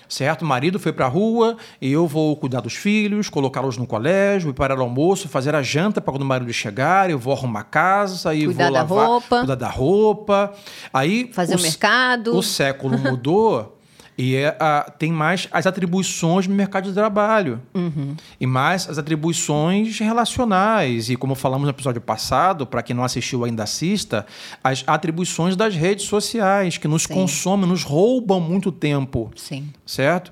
Certo? 0.08 0.42
O 0.42 0.44
marido 0.44 0.76
foi 0.80 0.92
para 0.92 1.06
a 1.06 1.08
rua 1.08 1.56
e 1.80 1.92
eu 1.92 2.04
vou 2.04 2.34
cuidar 2.36 2.60
dos 2.60 2.74
filhos, 2.74 3.28
colocá-los 3.28 3.76
no 3.76 3.86
colégio, 3.86 4.48
preparar 4.52 4.76
o 4.76 4.82
almoço, 4.82 5.28
fazer 5.28 5.54
a 5.54 5.62
janta 5.62 6.00
para 6.00 6.12
quando 6.12 6.22
o 6.22 6.26
marido 6.26 6.52
chegar, 6.52 7.08
eu 7.10 7.16
vou 7.16 7.32
arrumar 7.32 7.60
a 7.60 7.62
casa, 7.62 8.30
aí 8.30 8.44
Cuidar 8.44 8.64
vou 8.64 8.72
lavar, 8.72 9.06
roupa. 9.06 9.38
cuidar 9.38 9.54
da 9.54 9.68
roupa. 9.68 10.52
Aí 10.92 11.30
Fazer 11.32 11.54
o 11.54 11.54
s- 11.54 11.62
mercado. 11.62 12.36
O 12.36 12.42
século 12.42 12.98
mudou 12.98 13.78
e 14.22 14.36
é, 14.36 14.54
a- 14.60 14.92
tem 14.98 15.10
mais 15.10 15.48
as 15.50 15.66
atribuições 15.66 16.46
no 16.46 16.54
mercado 16.54 16.88
de 16.88 16.92
trabalho. 16.94 17.58
Uhum. 17.72 18.14
E 18.38 18.46
mais 18.46 18.86
as 18.88 18.98
atribuições 18.98 19.98
relacionais. 19.98 21.08
E 21.08 21.16
como 21.16 21.34
falamos 21.34 21.64
no 21.64 21.70
episódio 21.70 22.02
passado, 22.02 22.66
para 22.66 22.82
quem 22.82 22.94
não 22.94 23.02
assistiu 23.02 23.44
ainda 23.44 23.62
assista, 23.62 24.26
as 24.62 24.84
atribuições 24.86 25.56
das 25.56 25.74
redes 25.74 26.04
sociais, 26.04 26.76
que 26.76 26.86
nos 26.86 27.04
Sim. 27.04 27.14
consomem, 27.14 27.66
nos 27.66 27.82
roubam 27.82 28.40
muito 28.40 28.70
tempo 28.70 29.30
Sim. 29.36 29.68
certo? 29.86 30.30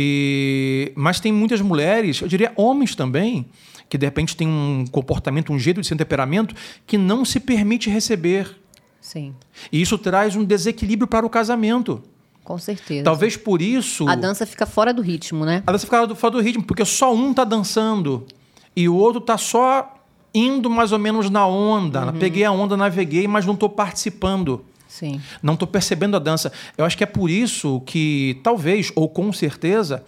E 0.00 0.92
mas 0.94 1.18
tem 1.18 1.32
muitas 1.32 1.60
mulheres, 1.60 2.20
eu 2.20 2.28
diria 2.28 2.52
homens 2.56 2.94
também, 2.94 3.46
que 3.88 3.98
de 3.98 4.06
repente 4.06 4.36
tem 4.36 4.46
um 4.46 4.84
comportamento, 4.92 5.52
um 5.52 5.58
jeito 5.58 5.80
de 5.80 5.86
ser, 5.86 5.94
um 5.94 5.96
temperamento 5.96 6.54
que 6.86 6.96
não 6.98 7.24
se 7.24 7.40
permite 7.40 7.90
receber. 7.90 8.54
Sim. 9.00 9.34
E 9.72 9.80
isso 9.80 9.96
traz 9.96 10.36
um 10.36 10.44
desequilíbrio 10.44 11.08
para 11.08 11.24
o 11.24 11.30
casamento. 11.30 12.02
Com 12.48 12.56
certeza. 12.56 13.04
Talvez 13.04 13.36
por 13.36 13.60
isso. 13.60 14.08
A 14.08 14.14
dança 14.14 14.46
fica 14.46 14.64
fora 14.64 14.90
do 14.90 15.02
ritmo, 15.02 15.44
né? 15.44 15.62
A 15.66 15.72
dança 15.72 15.84
fica 15.84 16.14
fora 16.14 16.30
do 16.32 16.40
ritmo, 16.40 16.64
porque 16.64 16.82
só 16.82 17.14
um 17.14 17.32
está 17.32 17.44
dançando 17.44 18.26
e 18.74 18.88
o 18.88 18.96
outro 18.96 19.20
está 19.20 19.36
só 19.36 19.94
indo 20.32 20.70
mais 20.70 20.90
ou 20.90 20.98
menos 20.98 21.28
na 21.28 21.46
onda. 21.46 22.06
Uhum. 22.06 22.18
Peguei 22.18 22.46
a 22.46 22.50
onda, 22.50 22.74
naveguei, 22.74 23.28
mas 23.28 23.44
não 23.44 23.52
estou 23.52 23.68
participando. 23.68 24.64
Sim. 24.88 25.20
Não 25.42 25.52
estou 25.52 25.68
percebendo 25.68 26.16
a 26.16 26.18
dança. 26.18 26.50
Eu 26.78 26.86
acho 26.86 26.96
que 26.96 27.04
é 27.04 27.06
por 27.06 27.28
isso 27.28 27.82
que, 27.84 28.40
talvez, 28.42 28.90
ou 28.96 29.10
com 29.10 29.30
certeza, 29.30 30.02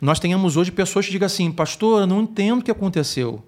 nós 0.00 0.18
tenhamos 0.18 0.56
hoje 0.56 0.72
pessoas 0.72 1.06
que 1.06 1.12
digam 1.12 1.26
assim: 1.26 1.52
Pastor, 1.52 2.00
eu 2.00 2.06
não 2.08 2.22
entendo 2.22 2.58
o 2.58 2.64
que 2.64 2.72
aconteceu. 2.72 3.40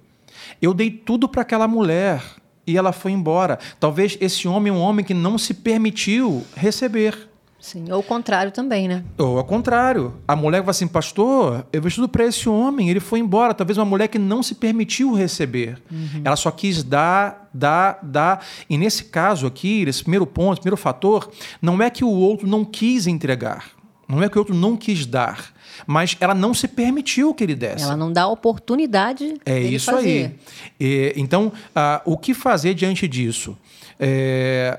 Eu 0.63 0.73
dei 0.73 0.89
tudo 0.89 1.29
para 1.29 1.43
aquela 1.43 1.67
mulher 1.67 2.23
e 2.65 2.77
ela 2.77 2.93
foi 2.93 3.11
embora. 3.11 3.59
Talvez 3.81 4.17
esse 4.21 4.47
homem 4.47 4.73
é 4.73 4.77
um 4.77 4.81
homem 4.81 5.05
que 5.05 5.15
não 5.15 5.37
se 5.37 5.53
permitiu 5.53 6.47
receber. 6.55 7.29
Sim, 7.67 7.91
ou 7.91 7.99
o 7.99 8.03
contrário 8.03 8.53
também, 8.53 8.87
né? 8.87 9.03
Ou 9.19 9.39
ao 9.39 9.45
contrário. 9.45 10.15
A 10.29 10.37
mulher 10.37 10.63
vai 10.63 10.71
assim, 10.71 10.87
pastor, 10.87 11.67
eu 11.73 11.83
vejo 11.83 11.97
tudo 11.97 12.09
para 12.09 12.25
esse 12.25 12.49
homem, 12.49 12.89
ele 12.89 13.01
foi 13.01 13.19
embora. 13.19 13.53
Talvez 13.53 13.77
uma 13.77 13.85
mulher 13.85 14.07
que 14.07 14.21
não 14.21 14.41
se 14.41 14.55
permitiu 14.55 15.13
receber. 15.13 15.77
Uhum. 15.91 16.23
Ela 16.25 16.37
só 16.37 16.49
quis 16.53 16.85
dar, 16.85 17.51
dar, 17.53 17.99
dar. 18.05 18.47
E 18.71 18.79
nesse 18.79 19.07
caso 19.07 19.49
aqui, 19.49 19.83
esse 19.83 20.01
primeiro 20.01 20.25
ponto, 20.25 20.61
primeiro 20.61 20.77
fator, 20.77 21.29
não 21.61 21.83
é 21.83 21.91
que 21.91 22.05
o 22.05 22.09
outro 22.09 22.47
não 22.47 22.65
quis 22.65 23.09
entregar. 23.09 23.65
Não 24.09 24.23
é 24.23 24.29
que 24.29 24.37
o 24.37 24.41
outro 24.41 24.55
não 24.55 24.77
quis 24.77 25.05
dar. 25.05 25.53
Mas 25.89 26.17
ela 26.21 26.37
não 26.37 26.55
se 26.55 26.69
permitiu 26.69 27.35
que 27.35 27.43
ele 27.43 27.57
desse. 27.57 27.83
Ela 27.83 27.97
não 27.97 28.13
dá 28.13 28.29
oportunidade. 28.29 29.35
É 29.45 29.59
isso 29.59 29.91
fazer. 29.91 30.09
aí. 30.09 30.39
E, 30.79 31.15
então, 31.17 31.49
uh, 31.49 32.01
o 32.05 32.17
que 32.17 32.33
fazer 32.33 32.75
diante 32.75 33.09
disso? 33.09 33.59
É, 33.99 34.79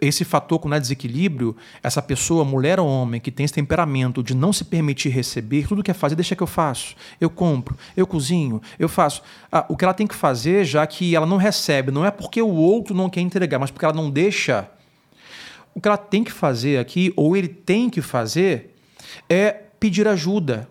esse 0.00 0.24
fator 0.24 0.58
com 0.58 0.72
é 0.74 0.80
desequilíbrio, 0.80 1.56
essa 1.82 2.02
pessoa, 2.02 2.44
mulher 2.44 2.80
ou 2.80 2.86
homem, 2.86 3.20
que 3.20 3.30
tem 3.30 3.44
esse 3.44 3.54
temperamento 3.54 4.22
de 4.22 4.34
não 4.34 4.52
se 4.52 4.64
permitir 4.64 5.08
receber, 5.08 5.66
tudo 5.66 5.82
que 5.82 5.90
é 5.90 5.94
fazer, 5.94 6.14
deixa 6.14 6.34
que 6.34 6.42
eu 6.42 6.46
faço. 6.46 6.94
Eu 7.20 7.30
compro, 7.30 7.76
eu 7.96 8.06
cozinho, 8.06 8.60
eu 8.78 8.88
faço. 8.88 9.22
Ah, 9.50 9.64
o 9.68 9.76
que 9.76 9.84
ela 9.84 9.94
tem 9.94 10.06
que 10.06 10.14
fazer, 10.14 10.64
já 10.64 10.86
que 10.86 11.14
ela 11.14 11.26
não 11.26 11.36
recebe, 11.36 11.90
não 11.90 12.04
é 12.04 12.10
porque 12.10 12.42
o 12.42 12.48
outro 12.48 12.94
não 12.94 13.08
quer 13.08 13.20
entregar, 13.20 13.58
mas 13.58 13.70
porque 13.70 13.84
ela 13.84 13.94
não 13.94 14.10
deixa. 14.10 14.68
O 15.74 15.80
que 15.80 15.88
ela 15.88 15.96
tem 15.96 16.22
que 16.22 16.32
fazer 16.32 16.78
aqui, 16.78 17.12
ou 17.16 17.36
ele 17.36 17.48
tem 17.48 17.88
que 17.90 18.00
fazer, 18.00 18.76
é 19.28 19.50
pedir 19.78 20.06
ajuda. 20.06 20.68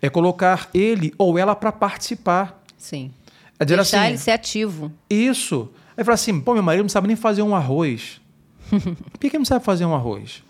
É 0.00 0.10
colocar 0.10 0.68
ele 0.74 1.12
ou 1.16 1.38
ela 1.38 1.54
para 1.54 1.72
participar. 1.72 2.62
Sim. 2.76 3.10
É 3.58 3.64
Deixar 3.64 4.00
assim, 4.00 4.08
ele 4.08 4.18
ser 4.18 4.32
ativo. 4.32 4.92
Isso. 5.08 5.70
Aí 5.96 6.04
fala 6.04 6.14
assim, 6.14 6.38
pô, 6.38 6.52
meu 6.52 6.62
marido 6.62 6.82
não 6.82 6.88
sabe 6.90 7.06
nem 7.06 7.16
fazer 7.16 7.42
um 7.42 7.56
arroz. 7.56 8.20
Por 8.68 9.20
que, 9.20 9.30
que 9.30 9.38
não 9.38 9.44
sabe 9.44 9.64
fazer 9.64 9.84
um 9.84 9.94
arroz? 9.94 10.42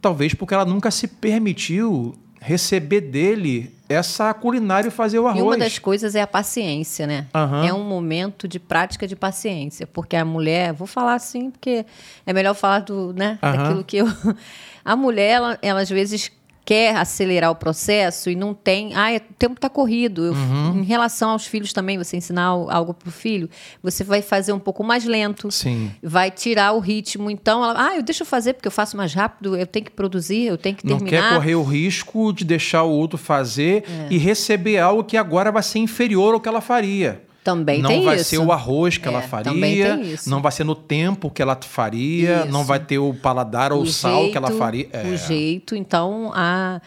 Talvez 0.00 0.34
porque 0.34 0.54
ela 0.54 0.64
nunca 0.64 0.90
se 0.90 1.08
permitiu 1.08 2.14
receber 2.40 3.00
dele 3.00 3.74
essa 3.88 4.32
culinária 4.34 4.88
e 4.88 4.90
fazer 4.90 5.18
o 5.18 5.26
arroz. 5.26 5.40
E 5.40 5.42
uma 5.42 5.56
das 5.56 5.78
coisas 5.78 6.14
é 6.14 6.20
a 6.20 6.26
paciência, 6.26 7.06
né? 7.06 7.26
Uhum. 7.34 7.64
É 7.64 7.72
um 7.72 7.84
momento 7.84 8.46
de 8.46 8.58
prática 8.58 9.06
de 9.06 9.16
paciência, 9.16 9.86
porque 9.86 10.14
a 10.14 10.24
mulher, 10.24 10.72
vou 10.74 10.86
falar 10.86 11.14
assim, 11.14 11.50
porque 11.50 11.86
é 12.26 12.32
melhor 12.32 12.54
falar 12.54 12.80
do, 12.80 13.14
né, 13.14 13.38
uhum. 13.42 13.52
daquilo 13.52 13.84
que 13.84 13.96
eu 13.96 14.06
a 14.84 14.94
mulher, 14.94 15.30
ela, 15.30 15.58
ela 15.62 15.80
às 15.80 15.88
vezes 15.88 16.30
quer 16.64 16.96
acelerar 16.96 17.50
o 17.50 17.54
processo 17.54 18.30
e 18.30 18.34
não 18.34 18.54
tem. 18.54 18.94
Ah, 18.94 19.14
o 19.16 19.34
tempo 19.34 19.54
está 19.54 19.68
corrido. 19.68 20.26
Eu, 20.26 20.32
uhum. 20.32 20.80
Em 20.80 20.84
relação 20.84 21.30
aos 21.30 21.46
filhos 21.46 21.72
também, 21.72 21.98
você 21.98 22.16
ensinar 22.16 22.44
algo 22.44 22.94
para 22.94 23.08
o 23.08 23.12
filho, 23.12 23.48
você 23.82 24.02
vai 24.02 24.22
fazer 24.22 24.52
um 24.52 24.58
pouco 24.58 24.82
mais 24.82 25.04
lento. 25.04 25.50
Sim. 25.50 25.92
Vai 26.02 26.30
tirar 26.30 26.72
o 26.72 26.80
ritmo. 26.80 27.30
Então, 27.30 27.62
ela, 27.62 27.90
ah, 27.90 27.96
eu 27.96 28.02
deixo 28.02 28.24
fazer 28.24 28.54
porque 28.54 28.68
eu 28.68 28.72
faço 28.72 28.96
mais 28.96 29.12
rápido, 29.12 29.56
eu 29.56 29.66
tenho 29.66 29.84
que 29.84 29.90
produzir, 29.90 30.46
eu 30.46 30.56
tenho 30.56 30.76
que 30.76 30.82
terminar. 30.82 31.00
Não 31.00 31.10
quer 31.10 31.34
correr 31.34 31.54
o 31.54 31.62
risco 31.62 32.32
de 32.32 32.44
deixar 32.44 32.82
o 32.84 32.90
outro 32.90 33.18
fazer 33.18 33.84
é. 33.86 34.08
e 34.10 34.18
receber 34.18 34.78
algo 34.78 35.04
que 35.04 35.16
agora 35.16 35.52
vai 35.52 35.62
ser 35.62 35.78
inferior 35.80 36.34
ao 36.34 36.40
que 36.40 36.48
ela 36.48 36.60
faria. 36.60 37.22
Também 37.44 37.82
não 37.82 38.02
vai 38.02 38.16
isso. 38.16 38.30
ser 38.30 38.38
o 38.38 38.50
arroz 38.50 38.96
que 38.96 39.06
é, 39.06 39.12
ela 39.12 39.20
faria, 39.20 40.00
não 40.26 40.40
vai 40.40 40.50
ser 40.50 40.64
no 40.64 40.74
tempo 40.74 41.30
que 41.30 41.42
ela 41.42 41.56
faria, 41.60 42.44
isso. 42.44 42.48
não 42.48 42.64
vai 42.64 42.80
ter 42.80 42.98
o 42.98 43.12
paladar 43.12 43.70
ou 43.70 43.82
o 43.82 43.86
sal 43.86 44.20
jeito, 44.20 44.32
que 44.32 44.38
ela 44.38 44.50
faria. 44.52 44.88
É. 44.90 45.02
O 45.08 45.16
jeito, 45.18 45.76
então, 45.76 46.32
a 46.34 46.80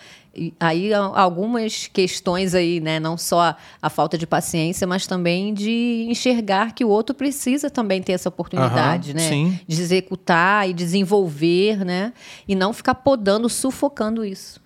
aí 0.60 0.94
algumas 0.94 1.88
questões 1.88 2.54
aí, 2.54 2.80
né? 2.80 3.00
Não 3.00 3.18
só 3.18 3.56
a 3.82 3.90
falta 3.90 4.18
de 4.18 4.28
paciência, 4.28 4.86
mas 4.86 5.08
também 5.08 5.54
de 5.54 6.06
enxergar 6.10 6.74
que 6.74 6.86
o 6.86 6.90
outro 6.90 7.16
precisa 7.16 7.70
também 7.70 8.02
ter 8.02 8.14
essa 8.14 8.30
oportunidade, 8.30 9.12
uhum, 9.12 9.18
né? 9.18 9.30
Sim. 9.30 9.60
De 9.68 9.82
executar 9.82 10.70
e 10.70 10.74
desenvolver, 10.74 11.84
né? 11.84 12.14
E 12.48 12.56
não 12.56 12.72
ficar 12.74 12.96
podando, 12.96 13.50
sufocando 13.50 14.24
isso. 14.24 14.62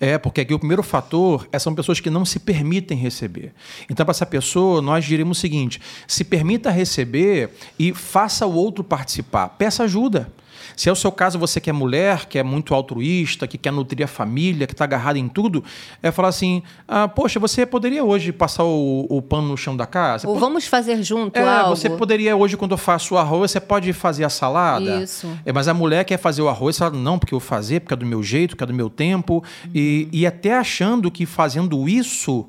É, 0.00 0.18
porque 0.18 0.40
aqui 0.40 0.54
o 0.54 0.58
primeiro 0.58 0.82
fator 0.82 1.48
é, 1.52 1.58
são 1.58 1.74
pessoas 1.74 2.00
que 2.00 2.10
não 2.10 2.24
se 2.24 2.38
permitem 2.38 2.96
receber. 2.96 3.52
Então, 3.90 4.04
para 4.04 4.12
essa 4.12 4.26
pessoa, 4.26 4.80
nós 4.80 5.04
diremos 5.04 5.38
o 5.38 5.40
seguinte: 5.40 5.80
se 6.06 6.24
permita 6.24 6.70
receber 6.70 7.50
e 7.78 7.92
faça 7.92 8.46
o 8.46 8.54
outro 8.54 8.84
participar. 8.84 9.48
Peça 9.50 9.84
ajuda. 9.84 10.32
Se 10.76 10.88
é 10.88 10.92
o 10.92 10.96
seu 10.96 11.12
caso, 11.12 11.38
você 11.38 11.60
que 11.60 11.70
é 11.70 11.72
mulher, 11.72 12.26
que 12.26 12.38
é 12.38 12.42
muito 12.42 12.74
altruísta, 12.74 13.46
que 13.46 13.58
quer 13.58 13.72
nutrir 13.72 14.04
a 14.04 14.08
família, 14.08 14.66
que 14.66 14.74
está 14.74 14.84
agarrada 14.84 15.18
em 15.18 15.28
tudo, 15.28 15.62
é 16.02 16.10
falar 16.10 16.28
assim: 16.28 16.62
ah, 16.86 17.08
poxa, 17.08 17.38
você 17.38 17.64
poderia 17.64 18.04
hoje 18.04 18.32
passar 18.32 18.64
o, 18.64 19.06
o 19.08 19.22
pano 19.22 19.48
no 19.48 19.56
chão 19.56 19.76
da 19.76 19.86
casa? 19.86 20.28
Ou 20.28 20.38
vamos 20.38 20.66
fazer 20.66 21.02
junto 21.02 21.38
é, 21.38 21.48
algo. 21.48 21.76
Você 21.76 21.90
poderia 21.90 22.36
hoje, 22.36 22.56
quando 22.56 22.72
eu 22.72 22.78
faço 22.78 23.14
o 23.14 23.18
arroz, 23.18 23.50
você 23.50 23.60
pode 23.60 23.92
fazer 23.92 24.24
a 24.24 24.28
salada? 24.28 25.02
Isso. 25.02 25.28
É, 25.44 25.52
mas 25.52 25.68
a 25.68 25.74
mulher 25.74 26.04
quer 26.04 26.18
fazer 26.18 26.42
o 26.42 26.48
arroz, 26.48 26.78
fala, 26.78 26.96
não, 26.96 27.18
porque 27.18 27.34
eu 27.34 27.38
vou 27.38 27.46
fazer, 27.46 27.80
porque 27.80 27.94
é 27.94 27.96
do 27.96 28.06
meu 28.06 28.22
jeito, 28.22 28.50
porque 28.50 28.64
é 28.64 28.66
do 28.66 28.74
meu 28.74 28.90
tempo. 28.90 29.34
Uhum. 29.64 29.70
E, 29.74 30.08
e 30.12 30.26
até 30.26 30.56
achando 30.56 31.10
que 31.10 31.26
fazendo 31.26 31.88
isso 31.88 32.46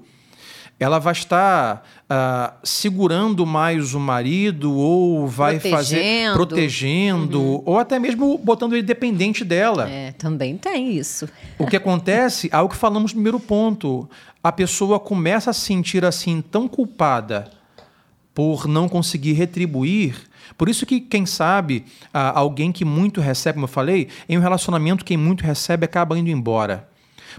ela 0.79 0.99
vai 0.99 1.13
estar 1.13 1.87
uh, 2.03 2.53
segurando 2.63 3.45
mais 3.45 3.93
o 3.93 3.99
marido 3.99 4.73
ou 4.73 5.25
vai 5.25 5.59
protegendo. 5.59 5.77
fazer 5.77 6.33
protegendo 6.33 7.41
uhum. 7.41 7.63
ou 7.65 7.79
até 7.79 7.97
mesmo 7.97 8.37
botando 8.37 8.73
ele 8.73 8.83
dependente 8.83 9.45
dela. 9.45 9.89
É, 9.89 10.11
também 10.11 10.57
tem 10.57 10.91
isso. 10.91 11.29
O 11.57 11.65
que 11.65 11.77
acontece, 11.77 12.49
algo 12.51 12.73
que 12.73 12.79
falamos 12.79 13.13
no 13.13 13.15
primeiro 13.15 13.39
ponto, 13.39 14.09
a 14.43 14.51
pessoa 14.51 14.99
começa 14.99 15.49
a 15.49 15.53
se 15.53 15.61
sentir 15.61 16.03
assim 16.03 16.41
tão 16.41 16.67
culpada 16.67 17.49
por 18.33 18.67
não 18.67 18.89
conseguir 18.89 19.31
retribuir. 19.31 20.15
Por 20.57 20.67
isso 20.67 20.85
que, 20.85 20.99
quem 20.99 21.25
sabe, 21.25 21.85
uh, 22.07 22.35
alguém 22.35 22.71
que 22.71 22.83
muito 22.83 23.21
recebe, 23.21 23.55
como 23.55 23.63
eu 23.63 23.69
falei, 23.69 24.09
em 24.27 24.37
um 24.37 24.41
relacionamento, 24.41 25.05
quem 25.05 25.15
muito 25.15 25.43
recebe 25.43 25.85
acaba 25.85 26.19
indo 26.19 26.29
embora. 26.29 26.87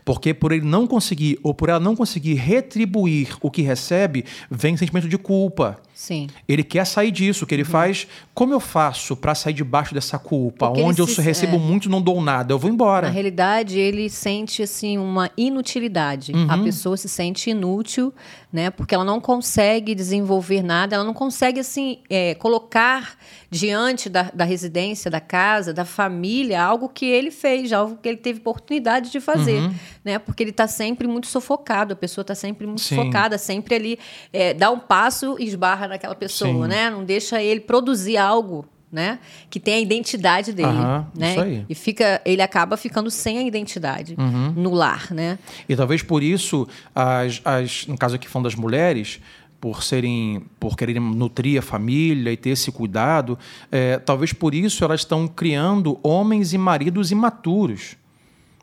Porque 0.04 0.34
por 0.34 0.52
ele 0.52 0.64
não 0.64 0.86
conseguir, 0.86 1.38
ou 1.42 1.54
por 1.54 1.68
ela 1.68 1.80
não 1.80 1.96
conseguir 1.96 2.34
retribuir 2.34 3.36
o 3.40 3.50
que 3.50 3.62
recebe, 3.62 4.24
vem 4.50 4.76
sentimento 4.76 5.08
de 5.08 5.18
culpa. 5.18 5.78
Sim. 5.96 6.28
Ele 6.46 6.62
quer 6.62 6.84
sair 6.84 7.10
disso, 7.10 7.44
o 7.44 7.46
que 7.46 7.54
ele 7.54 7.62
uhum. 7.62 7.70
faz. 7.70 8.06
Como 8.34 8.52
eu 8.52 8.60
faço 8.60 9.16
para 9.16 9.34
sair 9.34 9.54
debaixo 9.54 9.94
dessa 9.94 10.18
culpa? 10.18 10.66
Porque 10.66 10.82
onde 10.82 11.00
eu 11.00 11.06
se, 11.06 11.22
recebo 11.22 11.56
é, 11.56 11.58
muito 11.58 11.88
não 11.88 12.02
dou 12.02 12.20
nada, 12.20 12.52
eu 12.52 12.58
vou 12.58 12.70
embora. 12.70 13.06
Na 13.06 13.12
realidade, 13.12 13.78
ele 13.78 14.10
sente 14.10 14.62
assim 14.62 14.98
uma 14.98 15.30
inutilidade. 15.38 16.32
Uhum. 16.32 16.50
A 16.50 16.58
pessoa 16.58 16.98
se 16.98 17.08
sente 17.08 17.48
inútil, 17.48 18.12
né? 18.52 18.70
Porque 18.70 18.94
ela 18.94 19.06
não 19.06 19.20
consegue 19.20 19.94
desenvolver 19.94 20.62
nada, 20.62 20.94
ela 20.94 21.04
não 21.04 21.14
consegue 21.14 21.60
assim 21.60 22.00
é, 22.10 22.34
colocar 22.34 23.16
diante 23.50 24.10
da, 24.10 24.30
da 24.34 24.44
residência, 24.44 25.10
da 25.10 25.20
casa, 25.20 25.72
da 25.72 25.86
família, 25.86 26.62
algo 26.62 26.90
que 26.90 27.06
ele 27.06 27.30
fez, 27.30 27.72
algo 27.72 27.96
que 27.96 28.08
ele 28.08 28.18
teve 28.18 28.40
oportunidade 28.40 29.10
de 29.10 29.18
fazer, 29.18 29.62
uhum. 29.62 29.74
Né? 30.04 30.18
Porque 30.18 30.42
ele 30.42 30.50
está 30.50 30.66
sempre 30.66 31.06
muito 31.06 31.26
sufocado, 31.26 31.92
a 31.92 31.96
pessoa 31.96 32.22
está 32.22 32.34
sempre 32.34 32.66
muito 32.66 32.80
Sim. 32.82 32.96
sufocada, 32.96 33.38
sempre 33.38 33.74
ali 33.74 33.98
é, 34.32 34.54
dá 34.54 34.70
um 34.70 34.78
passo 34.78 35.36
e 35.38 35.44
esbarra 35.44 35.88
naquela 35.88 36.14
pessoa, 36.14 36.64
Sim. 36.64 36.68
né? 36.70 36.90
Não 36.90 37.04
deixa 37.04 37.42
ele 37.42 37.60
produzir 37.60 38.16
algo 38.16 38.66
né? 38.90 39.18
Que 39.50 39.58
tem 39.58 39.74
a 39.74 39.80
identidade 39.80 40.52
dele, 40.52 40.68
Aham, 40.68 41.06
né? 41.14 41.30
isso 41.32 41.40
aí. 41.40 41.66
E 41.68 41.74
fica, 41.74 42.22
ele 42.24 42.40
acaba 42.40 42.76
ficando 42.76 43.10
sem 43.10 43.36
a 43.36 43.42
identidade 43.42 44.14
Uhum. 44.16 44.52
no 44.56 44.72
lar, 44.72 45.12
né? 45.12 45.38
E 45.68 45.74
talvez 45.76 46.02
por 46.02 46.22
isso, 46.22 46.66
as, 46.94 47.40
as, 47.44 47.86
no 47.88 47.98
caso 47.98 48.14
aqui 48.14 48.28
falando 48.28 48.44
das 48.44 48.54
mulheres, 48.54 49.20
por 49.60 49.82
serem, 49.82 50.44
por 50.60 50.76
quererem 50.76 51.02
nutrir 51.02 51.58
a 51.58 51.62
família 51.62 52.30
e 52.32 52.36
ter 52.36 52.50
esse 52.50 52.70
cuidado, 52.70 53.38
é, 53.70 53.98
talvez 53.98 54.32
por 54.32 54.54
isso 54.54 54.84
elas 54.84 55.00
estão 55.00 55.26
criando 55.26 55.98
homens 56.02 56.52
e 56.52 56.58
maridos 56.58 57.10
imaturos, 57.10 57.96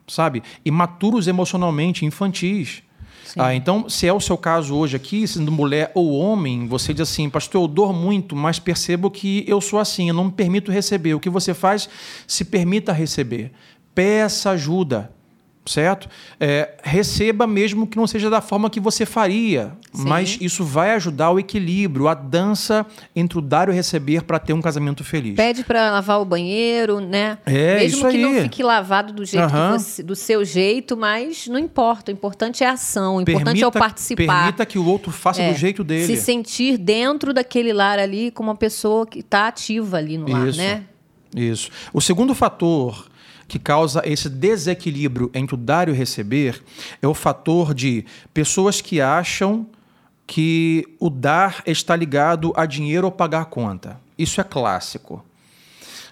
sabe? 0.07 0.43
Imaturos 0.65 1.27
emocionalmente, 1.27 2.05
infantis. 2.05 2.83
Ah, 3.38 3.55
então, 3.55 3.89
se 3.89 4.05
é 4.05 4.13
o 4.13 4.19
seu 4.19 4.38
caso 4.38 4.75
hoje 4.75 4.95
aqui, 4.95 5.27
sendo 5.27 5.51
mulher 5.51 5.91
ou 5.95 6.13
homem, 6.13 6.67
você 6.67 6.93
diz 6.93 7.10
assim, 7.10 7.29
pastor, 7.29 7.63
eu 7.63 7.67
dou 7.67 7.91
muito, 7.91 8.36
mas 8.36 8.60
percebo 8.60 9.10
que 9.10 9.43
eu 9.48 9.60
sou 9.60 9.79
assim, 9.79 10.10
eu 10.10 10.13
não 10.13 10.25
me 10.25 10.31
permito 10.31 10.72
receber. 10.72 11.15
O 11.15 11.19
que 11.19 11.29
você 11.29 11.53
faz? 11.53 11.89
Se 12.27 12.45
permita 12.45 12.91
receber. 12.91 13.51
Peça 13.95 14.51
ajuda. 14.51 15.12
Certo? 15.65 16.10
É, 16.39 16.72
receba 16.84 17.48
mesmo 17.48 17.88
que 17.88 17.98
não 17.98 18.05
seja 18.05 18.29
da 18.29 18.41
forma 18.41 18.70
que 18.70 18.79
você 18.79 19.05
faria, 19.05 19.74
Sim. 19.93 20.03
mas 20.05 20.38
isso 20.41 20.63
vai 20.63 20.91
ajudar 20.91 21.32
o 21.32 21.39
equilíbrio, 21.39 22.08
a 22.08 22.13
dança 22.13 22.86
entre 23.15 23.38
o 23.38 23.41
dar 23.41 23.67
e 23.67 23.72
o 23.72 23.74
receber 23.74 24.24
para 24.24 24.39
ter 24.39 24.53
um 24.53 24.62
casamento 24.62 25.03
feliz. 25.03 25.36
Pede 25.36 25.63
para 25.63 25.91
lavar 25.91 26.20
o 26.20 26.25
banheiro, 26.25 27.00
né? 27.00 27.38
É, 27.46 27.79
mesmo 27.79 27.98
isso 27.98 28.10
que 28.10 28.17
aí. 28.17 28.22
não 28.22 28.41
fique 28.41 28.63
lavado 28.63 29.13
do 29.13 29.25
jeito 29.25 29.53
uhum. 29.53 29.72
você, 29.72 30.03
do 30.03 30.15
seu 30.15 30.43
jeito, 30.43 30.98
mas 30.98 31.48
não 31.48 31.60
importa. 31.60 32.12
O 32.12 32.13
importante 32.13 32.63
é 32.63 32.67
a 32.67 32.74
ação, 32.74 33.17
o 33.17 33.22
importante 33.22 33.46
permita, 33.46 33.65
é 33.65 33.67
o 33.67 33.72
participar. 33.72 34.38
Permita 34.43 34.65
que 34.65 34.77
o 34.77 34.86
outro 34.86 35.12
faça 35.12 35.41
é, 35.41 35.51
do 35.51 35.58
jeito 35.58 35.84
dele. 35.84 36.05
Se 36.05 36.22
sentir 36.22 36.77
dentro 36.77 37.34
daquele 37.34 37.72
lar 37.72 38.00
ali 38.00 38.32
como 38.32 38.50
uma 38.50 38.55
pessoa 38.55 39.05
que 39.05 39.20
está 39.20 39.48
ativa 39.48 39.98
ali 39.98 40.17
no 40.17 40.27
lar, 40.27 40.48
isso, 40.48 40.58
né? 40.58 40.84
Isso. 41.36 41.70
O 41.91 42.01
segundo 42.01 42.36
fator 42.36 43.08
que 43.47 43.59
causa 43.59 44.01
esse 44.05 44.29
desequilíbrio 44.29 45.29
entre 45.33 45.55
o 45.55 45.57
dar 45.57 45.88
e 45.88 45.91
o 45.91 45.95
receber 45.95 46.63
é 47.01 47.07
o 47.07 47.13
fator 47.13 47.73
de 47.73 48.05
pessoas 48.33 48.81
que 48.81 49.01
acham 49.01 49.67
que 50.25 50.85
o 51.00 51.09
dar 51.09 51.62
está 51.65 51.95
ligado 51.95 52.53
a 52.55 52.65
dinheiro 52.65 53.05
ou 53.05 53.12
pagar 53.12 53.45
conta. 53.45 54.00
Isso 54.17 54.39
é 54.39 54.43
clássico. 54.43 55.23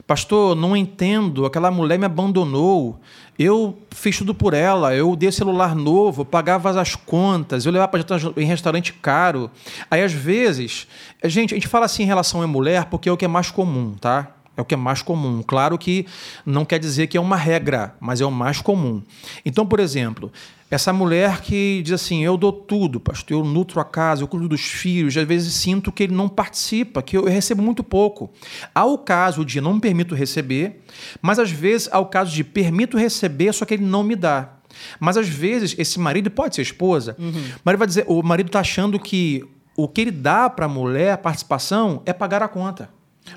Pastor, 0.06 0.56
não 0.56 0.76
entendo, 0.76 1.46
aquela 1.46 1.72
mulher 1.72 1.98
me 1.98 2.06
abandonou. 2.06 3.00
Eu 3.38 3.78
fiz 3.92 4.18
tudo 4.18 4.36
por 4.36 4.54
ela, 4.54 4.94
eu 4.94 5.16
dei 5.16 5.32
celular 5.32 5.76
novo, 5.76 6.26
pagava 6.26 6.70
as 6.80 6.96
contas, 6.96 7.66
eu 7.66 7.72
levava 7.72 7.92
para 7.92 8.02
em 8.38 8.46
restaurante 8.46 8.94
caro. 8.94 9.50
Aí, 9.90 10.04
às 10.04 10.12
vezes, 10.12 10.88
gente, 11.24 11.54
a 11.54 11.58
gente 11.58 11.68
fala 11.68 11.86
assim 11.86 12.04
em 12.04 12.08
relação 12.08 12.42
à 12.42 12.48
mulher 12.48 12.86
porque 12.86 13.08
é 13.08 13.12
o 13.12 13.18
que 13.18 13.26
é 13.26 13.28
mais 13.28 13.50
comum, 13.50 13.96
tá? 14.00 14.28
É 14.56 14.62
o 14.62 14.66
que 14.66 14.74
é 14.74 14.78
mais 14.78 15.02
comum. 15.02 15.42
Claro 15.42 15.78
que 15.78 16.06
não 16.46 16.66
quer 16.66 16.78
dizer 16.78 17.08
que 17.08 17.18
é 17.18 17.22
uma 17.22 17.38
regra, 17.38 17.96
mas 18.00 18.20
é 18.20 18.26
o 18.26 18.32
mais 18.32 18.62
comum. 18.62 19.02
Então, 19.46 19.66
por 19.66 19.80
exemplo, 19.80 20.32
essa 20.70 20.92
mulher 20.94 21.42
que 21.42 21.82
diz 21.84 21.94
assim: 21.94 22.24
Eu 22.24 22.38
dou 22.38 22.52
tudo, 22.52 23.00
pastor, 23.00 23.38
eu 23.38 23.44
nutro 23.46 23.80
a 23.80 23.86
casa, 23.86 24.24
eu 24.24 24.28
cuido 24.28 24.48
dos 24.50 24.62
filhos, 24.62 25.18
às 25.18 25.28
vezes 25.28 25.54
sinto 25.54 25.92
que 25.92 26.04
ele 26.04 26.14
não 26.14 26.30
participa, 26.30 27.02
que 27.02 27.18
eu 27.18 27.26
recebo 27.26 27.62
muito 27.62 27.84
pouco. 27.84 28.30
Há 28.74 28.86
o 28.86 28.98
caso 28.98 29.44
de 29.46 29.60
não 29.60 29.74
me 29.76 29.82
permito 29.82 30.16
receber, 30.16 30.82
mas 31.22 31.40
às 31.40 31.52
vezes 31.52 31.90
há 31.92 32.00
o 32.00 32.06
caso 32.06 32.32
de 32.32 32.44
permito 32.44 32.98
receber, 32.98 33.54
só 33.54 33.66
que 33.66 33.74
ele 33.74 33.86
não 33.86 34.04
me 34.04 34.16
dá. 34.16 34.58
Mas 35.00 35.18
às 35.18 35.28
vezes 35.28 35.76
esse 35.78 36.00
marido 36.00 36.32
pode 36.32 36.56
ser 36.56 36.62
esposa, 36.62 37.16
uhum. 37.20 37.32
o 37.32 37.62
marido 37.66 37.80
vai 37.80 37.88
dizer: 37.88 38.06
o 38.08 38.24
marido 38.24 38.48
está 38.48 38.62
achando 38.62 38.98
que 38.98 39.44
o 39.76 39.88
que 39.88 40.02
ele 40.02 40.12
dá 40.12 40.50
para 40.50 40.66
a 40.66 40.70
mulher, 40.70 41.14
a 41.14 41.18
participação, 41.18 42.02
é 42.06 42.14
pagar 42.14 42.44
a 42.44 42.48
conta. 42.48 42.90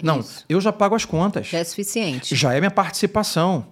Não, 0.03 0.21
Isso. 0.21 0.45
eu 0.49 0.61
já 0.61 0.73
pago 0.73 0.95
as 0.95 1.05
contas. 1.05 1.47
Já 1.47 1.59
é 1.59 1.65
suficiente. 1.65 2.35
Já 2.35 2.55
é 2.55 2.61
minha 2.61 2.71
participação. 2.71 3.67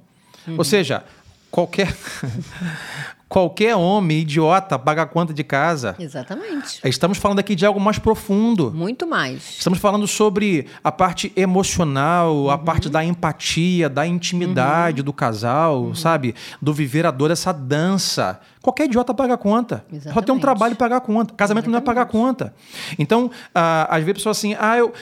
Uhum. 0.46 0.56
Ou 0.58 0.64
seja, 0.64 1.04
qualquer 1.50 1.94
qualquer 3.32 3.74
homem 3.74 4.18
idiota 4.18 4.78
paga 4.78 5.02
a 5.02 5.06
conta 5.06 5.32
de 5.32 5.42
casa. 5.42 5.96
Exatamente. 5.98 6.80
Estamos 6.84 7.16
falando 7.16 7.38
aqui 7.38 7.54
de 7.54 7.64
algo 7.64 7.80
mais 7.80 7.98
profundo. 7.98 8.70
Muito 8.74 9.06
mais. 9.06 9.56
Estamos 9.58 9.78
falando 9.78 10.06
sobre 10.06 10.66
a 10.84 10.92
parte 10.92 11.32
emocional, 11.34 12.34
uhum. 12.36 12.50
a 12.50 12.58
parte 12.58 12.90
da 12.90 13.02
empatia, 13.02 13.88
da 13.88 14.06
intimidade 14.06 15.00
uhum. 15.00 15.06
do 15.06 15.12
casal, 15.14 15.82
uhum. 15.82 15.94
sabe? 15.94 16.34
Do 16.60 16.74
viver 16.74 17.06
a 17.06 17.10
dor, 17.10 17.30
essa 17.30 17.52
dança. 17.52 18.38
Qualquer 18.60 18.84
idiota 18.84 19.14
paga 19.14 19.32
a 19.32 19.38
conta. 19.38 19.82
Exatamente. 19.90 20.14
Só 20.14 20.20
tem 20.20 20.34
um 20.34 20.38
trabalho 20.38 20.72
e 20.72 20.76
pagar 20.76 20.98
a 20.98 21.00
conta. 21.00 21.32
Casamento 21.34 21.70
Exatamente. 21.70 21.72
não 21.72 21.78
é 21.78 21.80
pagar 21.80 22.02
a 22.02 22.06
conta. 22.06 22.54
Então, 22.98 23.30
ah, 23.54 23.88
às 23.88 24.04
vezes 24.04 24.10
a 24.10 24.14
pessoa 24.14 24.30
assim, 24.30 24.54
ah, 24.60 24.76
eu 24.76 24.92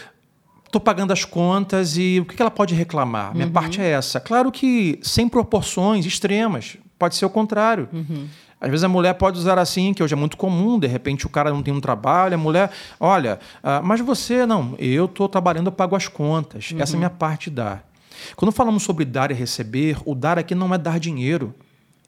estou 0.71 0.81
pagando 0.81 1.13
as 1.13 1.25
contas 1.25 1.97
e 1.97 2.21
o 2.21 2.25
que 2.25 2.41
ela 2.41 2.51
pode 2.51 2.75
reclamar? 2.75 3.35
Minha 3.35 3.47
uhum. 3.47 3.53
parte 3.53 3.81
é 3.81 3.91
essa. 3.91 4.21
Claro 4.21 4.53
que 4.53 5.01
sem 5.03 5.29
proporções 5.29 6.07
extremas, 6.07 6.79
pode 6.97 7.17
ser 7.17 7.27
o 7.27 7.31
contrário. 7.31 7.89
Uhum. 7.93 8.29
Às 8.61 8.71
vezes 8.71 8.85
a 8.85 8.89
mulher 8.89 9.15
pode 9.15 9.39
usar 9.39 9.59
assim, 9.59 9.93
que 9.93 10.03
hoje 10.03 10.15
é 10.15 10.17
muito 10.17 10.37
comum, 10.37 10.79
de 10.79 10.87
repente 10.87 11.27
o 11.27 11.29
cara 11.29 11.51
não 11.51 11.63
tem 11.63 11.75
um 11.75 11.81
trabalho, 11.81 12.35
a 12.35 12.39
mulher, 12.39 12.71
olha, 13.01 13.41
uh, 13.65 13.83
mas 13.83 14.01
você, 14.01 14.45
não, 14.47 14.75
eu 14.79 15.07
estou 15.07 15.29
trabalhando, 15.29 15.69
eu 15.69 15.73
pago 15.73 15.97
as 15.97 16.07
contas, 16.07 16.71
uhum. 16.71 16.81
essa 16.81 16.95
é 16.95 16.97
a 16.97 16.99
minha 16.99 17.11
parte 17.11 17.51
dar. 17.51 17.89
Quando 18.37 18.53
falamos 18.53 18.83
sobre 18.83 19.05
dar 19.07 19.31
e 19.31 19.35
receber, 19.35 19.97
o 20.05 20.15
dar 20.15 20.39
aqui 20.39 20.55
não 20.55 20.73
é 20.75 20.79
dar 20.79 21.01
dinheiro, 21.01 21.55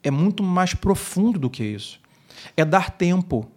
é 0.03 0.11
muito 0.11 0.43
mais 0.43 0.75
profundo 0.75 1.39
do 1.39 1.49
que 1.49 1.63
isso. 1.63 1.99
É 2.55 2.63
dar 2.63 2.91
tempo, 2.91 3.49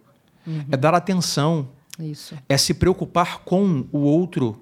uhum. 0.45 0.65
é 0.71 0.75
dar 0.75 0.95
atenção, 0.95 1.69
isso. 1.99 2.35
é 2.49 2.57
se 2.57 2.73
preocupar 2.73 3.39
com 3.45 3.85
o 3.91 3.99
outro, 3.99 4.59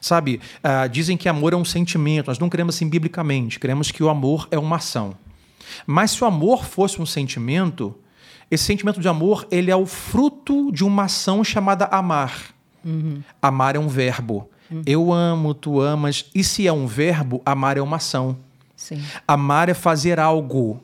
Sabe, 0.00 0.40
uh, 0.58 0.88
dizem 0.88 1.16
que 1.16 1.28
amor 1.28 1.52
é 1.52 1.56
um 1.56 1.64
sentimento, 1.64 2.28
nós 2.28 2.38
não 2.38 2.48
queremos 2.48 2.74
assim 2.74 2.88
biblicamente, 2.88 3.58
queremos 3.58 3.90
que 3.90 4.02
o 4.02 4.08
amor 4.08 4.48
é 4.50 4.58
uma 4.58 4.76
ação. 4.76 5.14
Mas 5.86 6.12
se 6.12 6.22
o 6.22 6.26
amor 6.26 6.64
fosse 6.64 7.00
um 7.00 7.06
sentimento, 7.06 7.94
esse 8.50 8.64
sentimento 8.64 9.00
de 9.00 9.08
amor 9.08 9.46
ele 9.50 9.70
é 9.70 9.76
o 9.76 9.86
fruto 9.86 10.72
de 10.72 10.84
uma 10.84 11.04
ação 11.04 11.44
chamada 11.44 11.86
amar. 11.86 12.54
Uhum. 12.84 13.22
Amar 13.40 13.76
é 13.76 13.78
um 13.78 13.88
verbo. 13.88 14.48
Uhum. 14.70 14.82
Eu 14.86 15.12
amo, 15.12 15.54
tu 15.54 15.80
amas. 15.80 16.26
E 16.34 16.42
se 16.44 16.66
é 16.66 16.72
um 16.72 16.86
verbo, 16.86 17.42
amar 17.44 17.76
é 17.76 17.80
uma 17.82 17.96
ação. 17.96 18.36
Sim. 18.76 19.02
Amar 19.26 19.68
é 19.68 19.74
fazer 19.74 20.20
algo. 20.20 20.80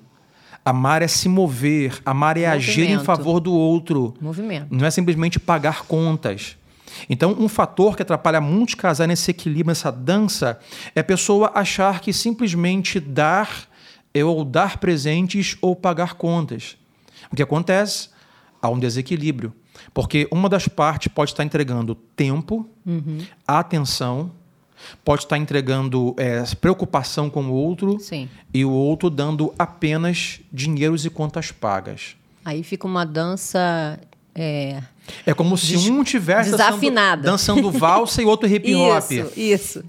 Amar 0.64 1.02
é 1.02 1.08
se 1.08 1.28
mover. 1.28 2.00
Amar 2.04 2.36
é 2.36 2.40
Movimento. 2.40 2.56
agir 2.56 2.90
em 2.90 2.98
favor 2.98 3.40
do 3.40 3.52
outro. 3.52 4.14
Movimento. 4.20 4.66
Não 4.70 4.86
é 4.86 4.90
simplesmente 4.90 5.38
pagar 5.38 5.82
contas. 5.84 6.56
Então, 7.08 7.36
um 7.38 7.48
fator 7.48 7.96
que 7.96 8.02
atrapalha 8.02 8.40
muitos 8.40 8.74
casais 8.74 9.08
nesse 9.08 9.30
equilíbrio, 9.30 9.68
nessa 9.68 9.90
dança, 9.90 10.58
é 10.94 11.00
a 11.00 11.04
pessoa 11.04 11.52
achar 11.54 12.00
que 12.00 12.12
simplesmente 12.12 12.98
dar 13.00 13.68
é 14.14 14.24
ou 14.24 14.44
dar 14.44 14.78
presentes 14.78 15.56
ou 15.60 15.74
pagar 15.74 16.14
contas. 16.14 16.76
O 17.32 17.36
que 17.36 17.42
acontece? 17.42 18.10
Há 18.62 18.68
um 18.68 18.78
desequilíbrio. 18.78 19.52
Porque 19.92 20.28
uma 20.30 20.48
das 20.48 20.68
partes 20.68 21.08
pode 21.08 21.32
estar 21.32 21.44
entregando 21.44 21.94
tempo, 21.94 22.68
uhum. 22.86 23.18
atenção, 23.46 24.30
pode 25.04 25.24
estar 25.24 25.36
entregando 25.36 26.14
é, 26.16 26.42
preocupação 26.60 27.28
com 27.28 27.44
o 27.46 27.52
outro 27.52 27.98
Sim. 27.98 28.28
e 28.52 28.64
o 28.64 28.70
outro 28.70 29.10
dando 29.10 29.52
apenas 29.58 30.40
dinheiros 30.52 31.04
e 31.04 31.10
contas 31.10 31.50
pagas. 31.50 32.16
Aí 32.44 32.62
fica 32.62 32.86
uma 32.86 33.04
dança 33.04 33.98
é, 34.34 34.82
é 35.26 35.34
como 35.34 35.56
se 35.56 35.76
um 35.90 36.02
tivesse 36.02 36.50
desafinada. 36.50 37.22
Dançando, 37.22 37.62
dançando 37.62 37.78
valsa 37.78 38.22
e 38.22 38.24
outro 38.24 38.48
hip 38.48 38.74
hop. 38.74 39.10
Isso, 39.10 39.32
isso. 39.36 39.84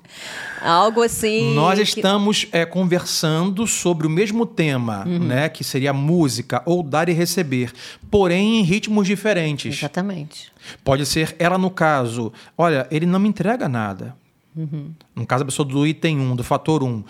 Algo 0.62 1.02
assim. 1.02 1.54
Nós 1.54 1.80
estamos 1.80 2.48
é, 2.52 2.66
conversando 2.66 3.68
sobre 3.68 4.08
o 4.08 4.10
mesmo 4.10 4.46
tema, 4.46 5.04
uhum. 5.06 5.20
né? 5.20 5.50
Que 5.50 5.64
seria 5.64 5.94
música 5.94 6.62
ou 6.66 6.84
dar 6.84 7.08
e 7.10 7.14
receber, 7.14 7.72
porém 8.10 8.60
em 8.60 8.64
ritmos 8.64 9.08
diferentes. 9.08 9.78
Exatamente. 9.78 10.52
Pode 10.84 11.06
ser 11.06 11.36
ela 11.38 11.58
no 11.58 11.70
caso, 11.70 12.34
olha, 12.58 12.88
ele 12.90 13.06
não 13.06 13.20
me 13.20 13.30
entrega 13.30 13.70
nada. 13.70 14.16
Uhum. 14.56 14.92
No 15.14 15.28
caso, 15.28 15.44
a 15.44 15.46
pessoa 15.46 15.68
do 15.68 15.86
item 15.86 16.18
1, 16.18 16.36
do 16.38 16.44
fator 16.44 16.82
1. 16.82 16.88
Uh, 16.88 17.04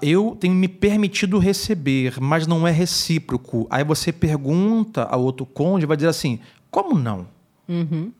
eu 0.00 0.36
tenho 0.40 0.54
me 0.54 0.66
permitido 0.66 1.38
receber, 1.38 2.14
mas 2.18 2.46
não 2.46 2.66
é 2.66 2.70
recíproco. 2.70 3.66
Aí 3.68 3.84
você 3.84 4.10
pergunta 4.10 5.02
ao 5.02 5.22
outro 5.22 5.44
cônjuge, 5.44 5.86
vai 5.86 5.96
dizer 5.96 6.08
assim: 6.08 6.40
como 6.76 6.98
não? 6.98 7.26
Uhum. 7.66 8.12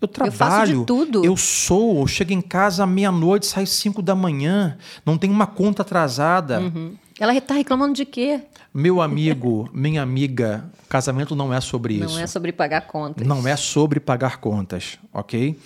Eu 0.00 0.08
trabalho, 0.08 0.80
eu, 0.80 0.84
tudo. 0.84 1.24
eu 1.24 1.36
sou, 1.36 2.00
eu 2.00 2.06
chego 2.08 2.32
em 2.32 2.40
casa 2.40 2.82
à 2.82 2.86
meia-noite, 2.86 3.46
saio 3.46 3.68
cinco 3.68 4.02
da 4.02 4.16
manhã, 4.16 4.76
não 5.06 5.16
tenho 5.16 5.32
uma 5.32 5.46
conta 5.46 5.82
atrasada. 5.82 6.58
Uhum. 6.60 6.96
Ela 7.20 7.36
está 7.36 7.54
reclamando 7.54 7.94
de 7.94 8.04
quê? 8.04 8.40
Meu 8.74 9.00
amigo, 9.00 9.70
minha 9.74 10.02
amiga, 10.02 10.68
casamento 10.88 11.36
não 11.36 11.54
é 11.54 11.60
sobre 11.60 11.94
isso. 11.94 12.14
Não 12.14 12.18
é 12.20 12.26
sobre 12.26 12.50
pagar 12.50 12.80
contas. 12.80 13.24
Não 13.24 13.46
é 13.46 13.54
sobre 13.54 14.00
pagar 14.00 14.38
contas, 14.38 14.98
ok? 15.12 15.56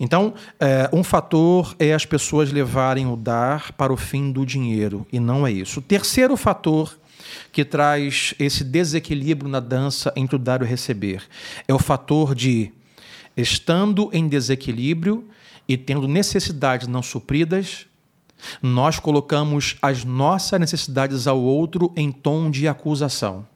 Então, 0.00 0.34
é, 0.58 0.90
um 0.92 1.04
fator 1.04 1.76
é 1.78 1.94
as 1.94 2.04
pessoas 2.04 2.50
levarem 2.50 3.06
o 3.06 3.14
dar 3.14 3.70
para 3.72 3.92
o 3.92 3.96
fim 3.96 4.32
do 4.32 4.44
dinheiro, 4.44 5.06
e 5.12 5.20
não 5.20 5.46
é 5.46 5.52
isso. 5.52 5.78
O 5.78 5.82
terceiro 5.82 6.36
fator 6.36 6.96
que 7.52 7.64
traz 7.64 8.34
esse 8.38 8.64
desequilíbrio 8.64 9.50
na 9.50 9.60
dança 9.60 10.12
entre 10.16 10.36
o 10.36 10.38
dar 10.38 10.60
e 10.60 10.64
o 10.64 10.66
receber. 10.66 11.22
É 11.66 11.74
o 11.74 11.78
fator 11.78 12.34
de, 12.34 12.72
estando 13.36 14.10
em 14.12 14.28
desequilíbrio 14.28 15.28
e 15.68 15.76
tendo 15.76 16.06
necessidades 16.06 16.86
não 16.86 17.02
supridas, 17.02 17.86
nós 18.62 18.98
colocamos 18.98 19.76
as 19.80 20.04
nossas 20.04 20.60
necessidades 20.60 21.26
ao 21.26 21.40
outro 21.40 21.92
em 21.96 22.12
tom 22.12 22.50
de 22.50 22.68
acusação. 22.68 23.46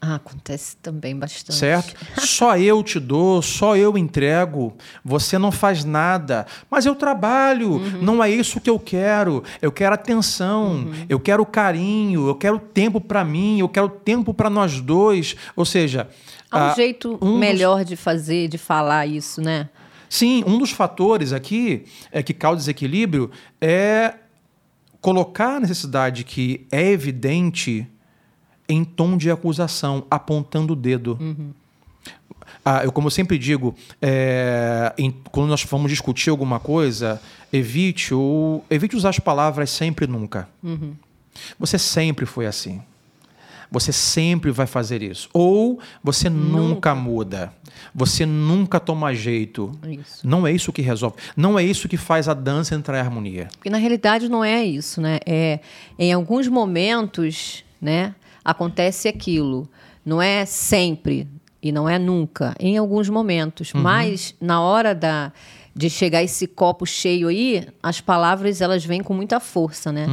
Ah, 0.00 0.16
acontece 0.16 0.76
também 0.76 1.16
bastante. 1.16 1.54
Certo? 1.54 1.94
Só 2.20 2.56
eu 2.56 2.82
te 2.82 3.00
dou, 3.00 3.40
só 3.40 3.76
eu 3.76 3.96
entrego, 3.96 4.76
você 5.04 5.38
não 5.38 5.50
faz 5.50 5.84
nada. 5.84 6.46
Mas 6.70 6.84
eu 6.84 6.94
trabalho, 6.94 7.72
uhum. 7.72 8.02
não 8.02 8.22
é 8.22 8.30
isso 8.30 8.60
que 8.60 8.68
eu 8.68 8.78
quero. 8.78 9.42
Eu 9.60 9.72
quero 9.72 9.94
atenção, 9.94 10.74
uhum. 10.74 11.06
eu 11.08 11.18
quero 11.18 11.44
carinho, 11.46 12.28
eu 12.28 12.34
quero 12.34 12.58
tempo 12.58 13.00
para 13.00 13.24
mim, 13.24 13.60
eu 13.60 13.68
quero 13.68 13.88
tempo 13.88 14.34
para 14.34 14.50
nós 14.50 14.80
dois. 14.80 15.34
Ou 15.54 15.64
seja. 15.64 16.08
Há 16.50 16.58
um 16.58 16.70
ah, 16.70 16.74
jeito 16.74 17.18
um 17.20 17.38
melhor 17.38 17.78
dos... 17.78 17.88
de 17.88 17.96
fazer, 17.96 18.48
de 18.48 18.58
falar 18.58 19.06
isso, 19.06 19.40
né? 19.40 19.68
Sim, 20.08 20.44
um 20.46 20.58
dos 20.58 20.70
fatores 20.70 21.32
aqui 21.32 21.84
é 22.12 22.22
que 22.22 22.32
causa 22.32 22.58
desequilíbrio 22.58 23.30
é 23.60 24.14
colocar 25.00 25.56
a 25.56 25.60
necessidade 25.60 26.22
que 26.22 26.66
é 26.70 26.90
evidente 26.90 27.88
em 28.68 28.84
tom 28.84 29.16
de 29.16 29.30
acusação, 29.30 30.04
apontando 30.10 30.72
o 30.72 30.76
dedo. 30.76 31.16
Uhum. 31.20 31.50
Ah, 32.64 32.82
eu, 32.84 32.90
como 32.90 33.06
eu 33.06 33.10
sempre 33.12 33.38
digo, 33.38 33.74
é, 34.02 34.92
em- 34.98 35.14
quando 35.30 35.48
nós 35.48 35.62
vamos 35.64 35.90
discutir 35.90 36.30
alguma 36.30 36.58
coisa, 36.58 37.20
evite, 37.52 38.12
o, 38.12 38.60
evite 38.68 38.96
usar 38.96 39.10
as 39.10 39.18
palavras 39.20 39.70
sempre 39.70 40.04
e 40.04 40.08
nunca. 40.08 40.48
Você 41.58 41.78
sempre 41.78 42.26
foi 42.26 42.46
assim. 42.46 42.82
Você 43.70 43.92
sempre 43.92 44.50
vai 44.50 44.66
fazer 44.66 45.02
isso. 45.02 45.28
Ou 45.32 45.80
você 46.02 46.28
nunca, 46.30 46.94
muda. 46.94 47.52
Você 47.94 48.24
nunca 48.24 48.78
toma 48.80 49.12
jeito. 49.14 49.72
Isso. 49.88 50.26
Não 50.26 50.46
é 50.46 50.52
isso 50.52 50.72
que 50.72 50.82
resolve. 50.82 51.16
Não 51.36 51.58
é 51.58 51.64
isso 51.64 51.88
que 51.88 51.96
faz 51.96 52.28
a 52.28 52.34
dança 52.34 52.74
entrar 52.74 52.98
em 52.98 53.00
harmonia. 53.00 53.48
Porque 53.56 53.68
na 53.70 53.78
realidade 53.78 54.28
não 54.28 54.42
é 54.44 54.64
isso, 54.64 55.00
né? 55.00 55.18
É, 55.26 55.60
em 55.98 56.12
alguns 56.12 56.46
momentos, 56.48 57.64
né, 57.80 58.14
acontece 58.46 59.08
aquilo. 59.08 59.68
Não 60.04 60.22
é 60.22 60.44
sempre 60.44 61.28
e 61.60 61.72
não 61.72 61.88
é 61.88 61.98
nunca. 61.98 62.54
Em 62.60 62.78
alguns 62.78 63.08
momentos. 63.08 63.72
Mas 63.74 64.34
na 64.40 64.60
hora 64.60 64.94
da, 64.94 65.32
de 65.74 65.90
chegar 65.90 66.22
esse 66.22 66.46
copo 66.46 66.86
cheio 66.86 67.26
aí, 67.26 67.66
as 67.82 68.00
palavras 68.00 68.60
elas 68.60 68.84
vêm 68.84 69.02
com 69.02 69.12
muita 69.12 69.40
força, 69.40 69.90
né? 69.90 70.06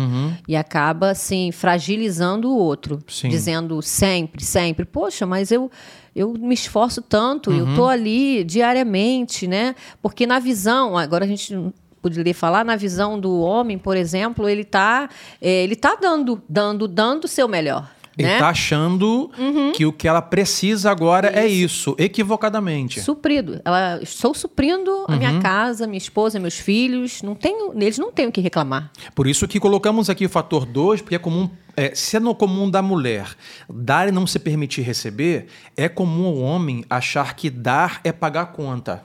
E 0.48 0.56
acaba 0.56 1.12
assim 1.12 1.52
fragilizando 1.52 2.50
o 2.50 2.58
outro, 2.58 3.04
Sim. 3.08 3.30
dizendo 3.30 3.82
sempre, 3.82 4.44
sempre, 4.44 4.84
poxa, 4.84 5.26
mas 5.26 5.52
eu 5.52 5.70
eu 6.16 6.34
me 6.34 6.54
esforço 6.54 7.02
tanto, 7.02 7.52
eu 7.52 7.74
tô 7.76 7.88
ali 7.88 8.44
diariamente, 8.44 9.48
né? 9.48 9.74
Porque 10.00 10.28
na 10.28 10.38
visão, 10.38 10.96
agora 10.96 11.26
a 11.26 11.28
gente 11.28 11.58
poderia 12.04 12.36
falar 12.36 12.66
na 12.66 12.76
visão 12.76 13.20
do 13.20 13.40
homem, 13.40 13.78
por 13.78 13.96
exemplo, 13.96 14.48
ele 14.48 14.64
tá 14.64 15.10
eh, 15.42 15.64
ele 15.64 15.76
tá 15.76 15.98
dando, 16.00 16.42
dando, 16.48 16.88
dando 16.88 17.24
o 17.24 17.28
seu 17.28 17.48
melhor, 17.48 17.90
Ele 18.18 18.28
né? 18.28 18.36
está 18.36 18.50
achando 18.50 19.32
que 19.76 19.86
o 19.86 19.92
que 19.92 20.08
ela 20.08 20.22
precisa 20.22 20.92
agora 20.92 21.30
é 21.30 21.48
isso, 21.48 21.96
equivocadamente. 21.98 23.02
Suprido. 23.02 23.60
Ela, 23.66 24.00
estou 24.04 24.34
suprindo 24.36 25.06
a 25.08 25.16
minha 25.16 25.40
casa, 25.42 25.88
minha 25.88 25.98
esposa, 25.98 26.40
meus 26.40 26.58
filhos. 26.60 27.24
Não 27.24 27.34
tenho, 27.34 27.74
eles 27.74 27.98
não 27.98 28.12
têm 28.12 28.28
o 28.28 28.32
que 28.32 28.40
reclamar. 28.40 28.92
Por 29.16 29.26
isso 29.26 29.48
que 29.48 29.60
colocamos 29.60 30.10
aqui 30.10 30.26
o 30.26 30.30
fator 30.30 30.66
2, 30.66 31.02
porque 31.02 31.16
é 31.16 31.20
comum. 31.20 31.50
É, 31.76 31.96
se 31.96 32.18
é 32.18 32.20
no 32.20 32.36
comum 32.36 32.70
da 32.70 32.84
mulher 32.84 33.36
dar 33.68 34.08
e 34.08 34.12
não 34.12 34.28
se 34.28 34.38
permitir 34.38 34.84
receber, 34.84 35.48
é 35.76 35.90
comum 35.90 36.28
o 36.28 36.42
homem 36.42 36.86
achar 36.88 37.36
que 37.36 37.50
dar 37.50 38.00
é 38.04 38.12
pagar 38.12 38.42
a 38.42 38.46
conta. 38.46 39.04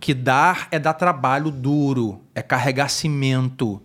Que 0.00 0.14
dar 0.14 0.68
é 0.70 0.78
dar 0.78 0.94
trabalho 0.94 1.50
duro, 1.50 2.22
é 2.34 2.40
carregar 2.40 2.88
cimento. 2.88 3.82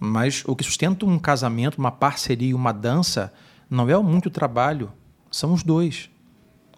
Mas 0.00 0.42
o 0.44 0.56
que 0.56 0.64
sustenta 0.64 1.06
um 1.06 1.18
casamento, 1.18 1.78
uma 1.78 1.92
parceria, 1.92 2.56
uma 2.56 2.72
dança, 2.72 3.32
não 3.74 3.90
é 3.90 3.98
muito 4.02 4.30
trabalho, 4.30 4.92
são 5.30 5.52
os 5.52 5.62
dois. 5.62 6.08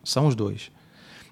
São 0.03 0.27
os 0.27 0.35
dois. 0.35 0.71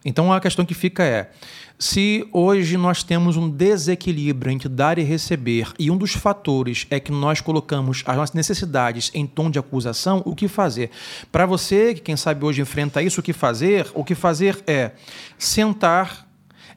Então 0.04 0.32
a 0.32 0.40
questão 0.40 0.64
que 0.64 0.74
fica 0.74 1.02
é: 1.02 1.30
se 1.78 2.28
hoje 2.32 2.76
nós 2.76 3.02
temos 3.02 3.36
um 3.36 3.48
desequilíbrio 3.48 4.52
entre 4.52 4.68
dar 4.68 4.98
e 4.98 5.02
receber, 5.02 5.72
e 5.78 5.90
um 5.90 5.96
dos 5.96 6.12
fatores 6.12 6.86
é 6.90 7.00
que 7.00 7.10
nós 7.10 7.40
colocamos 7.40 8.02
as 8.06 8.16
nossas 8.16 8.34
necessidades 8.34 9.10
em 9.14 9.26
tom 9.26 9.50
de 9.50 9.58
acusação, 9.58 10.22
o 10.26 10.34
que 10.34 10.48
fazer? 10.48 10.90
Para 11.32 11.46
você, 11.46 11.94
que 11.94 12.00
quem 12.00 12.16
sabe 12.16 12.44
hoje 12.44 12.60
enfrenta 12.60 13.02
isso, 13.02 13.20
o 13.20 13.22
que 13.22 13.32
fazer? 13.32 13.90
O 13.94 14.04
que 14.04 14.14
fazer 14.14 14.62
é 14.66 14.92
sentar 15.38 16.28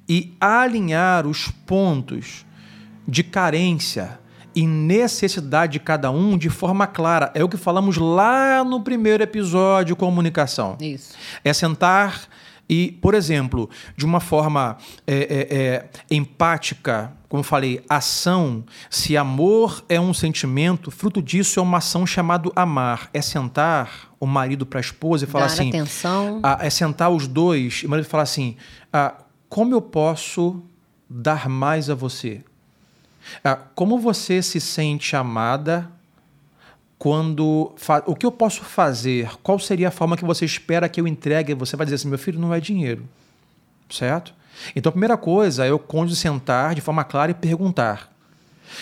e 0.08 0.34
alinhar 0.40 1.28
os 1.28 1.50
pontos 1.66 2.46
de 3.06 3.24
carência 3.24 4.20
e 4.58 4.66
necessidade 4.66 5.74
de 5.74 5.80
cada 5.80 6.10
um 6.10 6.36
de 6.36 6.50
forma 6.50 6.88
clara. 6.88 7.32
É 7.36 7.44
o 7.44 7.48
que 7.48 7.58
falamos 7.58 7.96
lá 7.96 8.64
no 8.64 8.82
primeiro 8.82 9.22
episódio, 9.22 9.96
comunicação. 9.96 10.76
Isso. 10.82 11.14
É 11.44 11.54
sentar 11.54 12.28
e, 12.68 12.94
por 12.94 13.14
exemplo, 13.14 13.70
de 13.96 14.04
uma 14.04 14.20
forma 14.20 14.78
é, 15.06 15.16
é, 15.16 15.58
é, 15.58 15.90
empática, 16.10 17.14
como 17.30 17.42
eu 17.42 17.44
falei, 17.44 17.86
ação, 17.88 18.64
se 18.90 19.16
amor 19.16 19.86
é 19.88 20.02
um 20.02 20.12
sentimento, 20.12 20.90
fruto 20.90 21.22
disso 21.22 21.60
é 21.60 21.62
uma 21.62 21.78
ação 21.78 22.04
chamada 22.08 22.50
amar. 22.56 23.12
É 23.14 23.22
sentar 23.22 24.12
o 24.20 24.26
marido 24.26 24.66
para 24.66 24.80
a 24.80 24.82
esposa 24.82 25.26
e 25.26 25.28
falar 25.28 25.46
Dar 25.46 25.54
assim. 25.54 25.70
atenção. 25.70 26.40
ah, 26.42 26.58
é 26.60 26.70
sentar 26.72 27.12
os 27.12 27.28
dois 27.28 27.82
e 27.84 27.86
o 27.86 27.90
marido 27.92 28.08
falar 28.08 28.24
assim: 28.24 28.58
ah, 28.92 29.14
como 29.48 29.76
eu 29.76 29.84
posso 29.84 30.64
dar 31.08 31.48
mais 31.48 31.92
a 31.92 31.94
você? 31.94 32.42
Ah, 33.44 33.56
como 33.76 34.00
você 34.00 34.42
se 34.42 34.60
sente 34.60 35.16
amada 35.16 35.90
quando. 36.98 37.74
O 38.06 38.16
que 38.16 38.26
eu 38.26 38.32
posso 38.32 38.64
fazer? 38.64 39.30
Qual 39.44 39.60
seria 39.60 39.90
a 39.90 39.92
forma 39.92 40.18
que 40.18 40.26
você 40.26 40.46
espera 40.46 40.90
que 40.90 41.00
eu 41.00 41.08
entregue? 41.08 41.54
Você 41.54 41.76
vai 41.76 41.86
dizer 41.86 41.96
assim: 41.96 42.10
meu 42.10 42.18
filho, 42.18 42.40
não 42.40 42.54
é 42.54 42.60
dinheiro. 42.60 43.08
Certo? 43.90 44.34
Então 44.76 44.90
a 44.90 44.92
primeira 44.92 45.18
coisa 45.18 45.66
é 45.66 45.72
o 45.72 45.80
cônjuge 45.80 46.20
sentar 46.20 46.76
de 46.76 46.82
forma 46.82 47.04
clara 47.04 47.32
e 47.32 47.36
perguntar: 47.36 48.12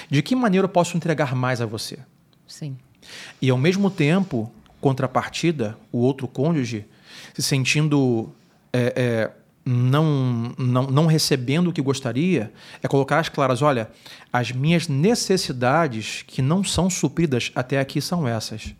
de 0.09 0.21
que 0.21 0.35
maneira 0.35 0.65
eu 0.65 0.69
posso 0.69 0.95
entregar 0.97 1.35
mais 1.35 1.61
a 1.61 1.65
você? 1.65 1.99
Sim. 2.47 2.77
E 3.41 3.49
ao 3.49 3.57
mesmo 3.57 3.91
tempo, 3.91 4.51
contrapartida, 4.81 5.77
o 5.91 5.99
outro 5.99 6.27
cônjuge 6.27 6.85
se 7.33 7.41
sentindo 7.41 8.31
é, 8.71 8.93
é, 8.95 9.31
não, 9.65 10.53
não, 10.57 10.83
não 10.83 11.05
recebendo 11.07 11.69
o 11.69 11.73
que 11.73 11.81
gostaria, 11.81 12.53
é 12.83 12.87
colocar 12.87 13.19
as 13.19 13.29
claras: 13.29 13.61
olha, 13.61 13.89
as 14.31 14.51
minhas 14.51 14.87
necessidades 14.87 16.23
que 16.27 16.41
não 16.41 16.63
são 16.63 16.89
supridas 16.89 17.51
até 17.55 17.79
aqui 17.79 17.99
são 17.99 18.27
essas. 18.27 18.75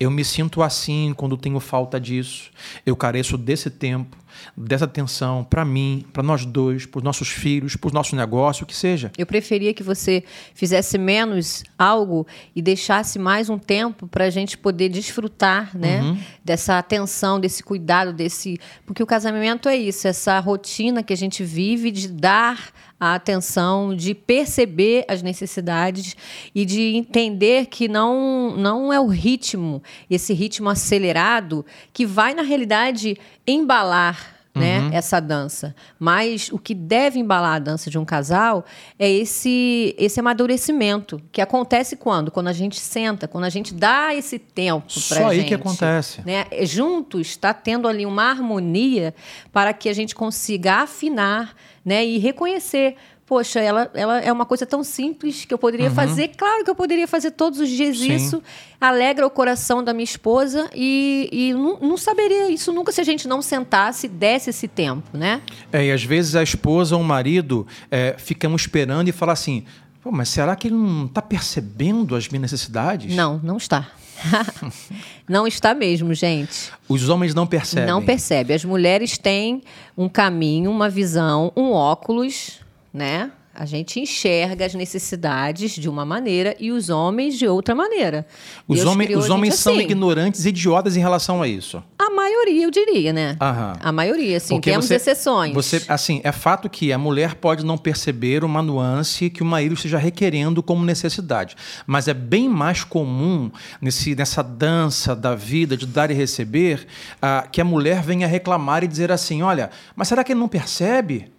Eu 0.00 0.10
me 0.10 0.24
sinto 0.24 0.62
assim 0.62 1.14
quando 1.16 1.36
tenho 1.36 1.60
falta 1.60 2.00
disso. 2.00 2.50
Eu 2.84 2.96
careço 2.96 3.38
desse 3.38 3.70
tempo, 3.70 4.16
dessa 4.56 4.84
atenção 4.84 5.44
para 5.44 5.64
mim, 5.64 6.04
para 6.12 6.22
nós 6.22 6.44
dois, 6.44 6.86
para 6.86 6.98
os 6.98 7.04
nossos 7.04 7.28
filhos, 7.28 7.76
para 7.76 7.90
o 7.90 7.92
nosso 7.92 8.16
negócio, 8.16 8.64
o 8.64 8.66
que 8.66 8.74
seja. 8.74 9.10
Eu 9.16 9.26
preferia 9.26 9.72
que 9.74 9.82
você 9.82 10.24
fizesse 10.54 10.98
menos 10.98 11.64
algo 11.78 12.26
e 12.54 12.62
deixasse 12.62 13.18
mais 13.18 13.48
um 13.48 13.58
tempo 13.58 14.06
para 14.06 14.24
a 14.24 14.30
gente 14.30 14.56
poder 14.58 14.88
desfrutar, 14.88 15.76
né? 15.76 16.02
Uhum. 16.02 16.18
Dessa 16.44 16.78
atenção, 16.78 17.40
desse 17.40 17.62
cuidado, 17.62 18.12
desse. 18.12 18.58
Porque 18.86 19.02
o 19.02 19.06
casamento 19.06 19.68
é 19.68 19.76
isso, 19.76 20.08
essa 20.08 20.38
rotina 20.40 21.02
que 21.02 21.12
a 21.12 21.16
gente 21.16 21.44
vive 21.44 21.90
de 21.90 22.08
dar 22.08 22.72
a 23.00 23.14
atenção, 23.14 23.94
de 23.94 24.12
perceber 24.12 25.04
as 25.06 25.22
necessidades 25.22 26.16
e 26.54 26.64
de 26.64 26.96
entender 26.96 27.66
que 27.66 27.86
não, 27.86 28.56
não 28.56 28.92
é 28.92 28.98
o 28.98 29.06
ritmo, 29.06 29.82
esse 30.10 30.34
ritmo 30.34 30.68
acelerado, 30.68 31.64
que 31.92 32.04
vai, 32.04 32.34
na 32.34 32.42
realidade, 32.42 33.16
embalar 33.46 34.27
né, 34.58 34.90
essa 34.92 35.20
dança. 35.20 35.74
Mas 35.98 36.50
o 36.52 36.58
que 36.58 36.74
deve 36.74 37.18
embalar 37.18 37.56
a 37.56 37.58
dança 37.58 37.90
de 37.90 37.98
um 37.98 38.04
casal 38.04 38.64
é 38.98 39.10
esse 39.10 39.94
esse 39.98 40.20
amadurecimento 40.20 41.20
que 41.32 41.40
acontece 41.40 41.96
quando, 41.96 42.30
quando 42.30 42.48
a 42.48 42.52
gente 42.52 42.78
senta, 42.78 43.26
quando 43.26 43.44
a 43.44 43.50
gente 43.50 43.72
dá 43.74 44.14
esse 44.14 44.38
tempo 44.38 44.86
para 44.86 45.20
Só 45.20 45.28
aí 45.28 45.38
gente. 45.38 45.48
que 45.48 45.54
acontece. 45.54 46.20
Né? 46.24 46.46
Juntos 46.62 47.28
está 47.28 47.54
tendo 47.54 47.88
ali 47.88 48.04
uma 48.04 48.24
harmonia 48.24 49.14
para 49.52 49.72
que 49.72 49.88
a 49.88 49.92
gente 49.92 50.14
consiga 50.14 50.82
afinar, 50.82 51.54
né, 51.84 52.04
e 52.04 52.18
reconhecer. 52.18 52.96
Poxa, 53.28 53.60
ela, 53.60 53.90
ela 53.92 54.20
é 54.20 54.32
uma 54.32 54.46
coisa 54.46 54.64
tão 54.64 54.82
simples 54.82 55.44
que 55.44 55.52
eu 55.52 55.58
poderia 55.58 55.90
fazer. 55.90 56.28
Claro 56.28 56.64
que 56.64 56.70
eu 56.70 56.74
poderia 56.74 57.06
fazer 57.06 57.32
todos 57.32 57.60
os 57.60 57.68
dias 57.68 57.98
Uhum. 57.98 58.06
Sim. 58.06 58.14
isso. 58.14 58.42
Alegra 58.80 59.26
o 59.26 59.30
coração 59.30 59.84
da 59.84 59.92
minha 59.92 60.04
esposa 60.04 60.70
e, 60.74 61.28
e 61.30 61.52
não, 61.52 61.78
não 61.78 61.96
saberia 61.98 62.50
isso 62.50 62.72
nunca 62.72 62.90
se 62.90 63.02
a 63.02 63.04
gente 63.04 63.28
não 63.28 63.42
sentasse 63.42 64.06
e 64.06 64.08
desse 64.08 64.48
esse 64.48 64.66
tempo, 64.66 65.16
né? 65.16 65.42
É, 65.70 65.84
e 65.84 65.92
às 65.92 66.02
vezes 66.02 66.34
a 66.36 66.42
esposa 66.42 66.96
ou 66.96 67.02
o 67.02 67.04
marido 67.04 67.66
é, 67.90 68.14
ficam 68.16 68.56
esperando 68.56 69.08
e 69.08 69.12
falam 69.12 69.34
assim: 69.34 69.64
Pô, 70.02 70.10
mas 70.10 70.30
será 70.30 70.56
que 70.56 70.68
ele 70.68 70.76
não 70.76 71.04
está 71.04 71.20
percebendo 71.20 72.16
as 72.16 72.28
minhas 72.28 72.42
necessidades? 72.42 73.14
Não, 73.14 73.38
não 73.42 73.58
está. 73.58 73.88
não 75.28 75.46
está 75.46 75.74
mesmo, 75.74 76.14
gente. 76.14 76.72
Os 76.88 77.08
homens 77.10 77.34
não 77.34 77.46
percebem. 77.46 77.86
Não 77.86 78.02
percebe. 78.02 78.54
As 78.54 78.64
mulheres 78.64 79.18
têm 79.18 79.62
um 79.96 80.08
caminho, 80.08 80.70
uma 80.70 80.88
visão, 80.88 81.52
um 81.54 81.72
óculos, 81.72 82.60
né? 82.92 83.32
A 83.58 83.64
gente 83.64 83.98
enxerga 83.98 84.64
as 84.66 84.72
necessidades 84.72 85.72
de 85.72 85.88
uma 85.88 86.04
maneira 86.04 86.54
e 86.60 86.70
os 86.70 86.90
homens 86.90 87.36
de 87.36 87.44
outra 87.48 87.74
maneira. 87.74 88.24
Os, 88.68 88.80
criou 88.80 89.18
os 89.18 89.28
homens 89.28 89.56
são 89.56 89.72
assim. 89.72 89.82
ignorantes 89.82 90.44
e 90.44 90.50
idiotas 90.50 90.96
em 90.96 91.00
relação 91.00 91.42
a 91.42 91.48
isso. 91.48 91.82
A 91.98 92.08
maioria, 92.08 92.62
eu 92.62 92.70
diria, 92.70 93.12
né? 93.12 93.36
Aham. 93.40 93.72
A 93.80 93.90
maioria, 93.90 94.38
sim. 94.38 94.54
Porque 94.54 94.70
Temos 94.70 94.86
você- 94.86 94.94
exceções. 94.94 95.52
Você, 95.52 95.82
assim, 95.88 96.20
é 96.22 96.30
fato 96.30 96.70
que 96.70 96.92
a 96.92 96.98
mulher 96.98 97.34
pode 97.34 97.64
não 97.64 97.76
perceber 97.76 98.44
uma 98.44 98.62
nuance 98.62 99.28
que 99.28 99.42
o 99.42 99.46
marido 99.46 99.74
esteja 99.74 99.98
requerendo 99.98 100.62
como 100.62 100.84
necessidade. 100.84 101.56
Mas 101.84 102.06
é 102.06 102.14
bem 102.14 102.48
mais 102.48 102.84
comum 102.84 103.50
nesse, 103.82 104.14
nessa 104.14 104.40
dança 104.40 105.16
da 105.16 105.34
vida 105.34 105.76
de 105.76 105.84
dar 105.84 106.12
e 106.12 106.14
receber 106.14 106.86
ah, 107.20 107.44
que 107.50 107.60
a 107.60 107.64
mulher 107.64 108.02
venha 108.02 108.28
reclamar 108.28 108.84
e 108.84 108.86
dizer 108.86 109.10
assim: 109.10 109.42
olha, 109.42 109.68
mas 109.96 110.06
será 110.06 110.22
que 110.22 110.30
ele 110.30 110.38
não 110.38 110.48
percebe? 110.48 111.32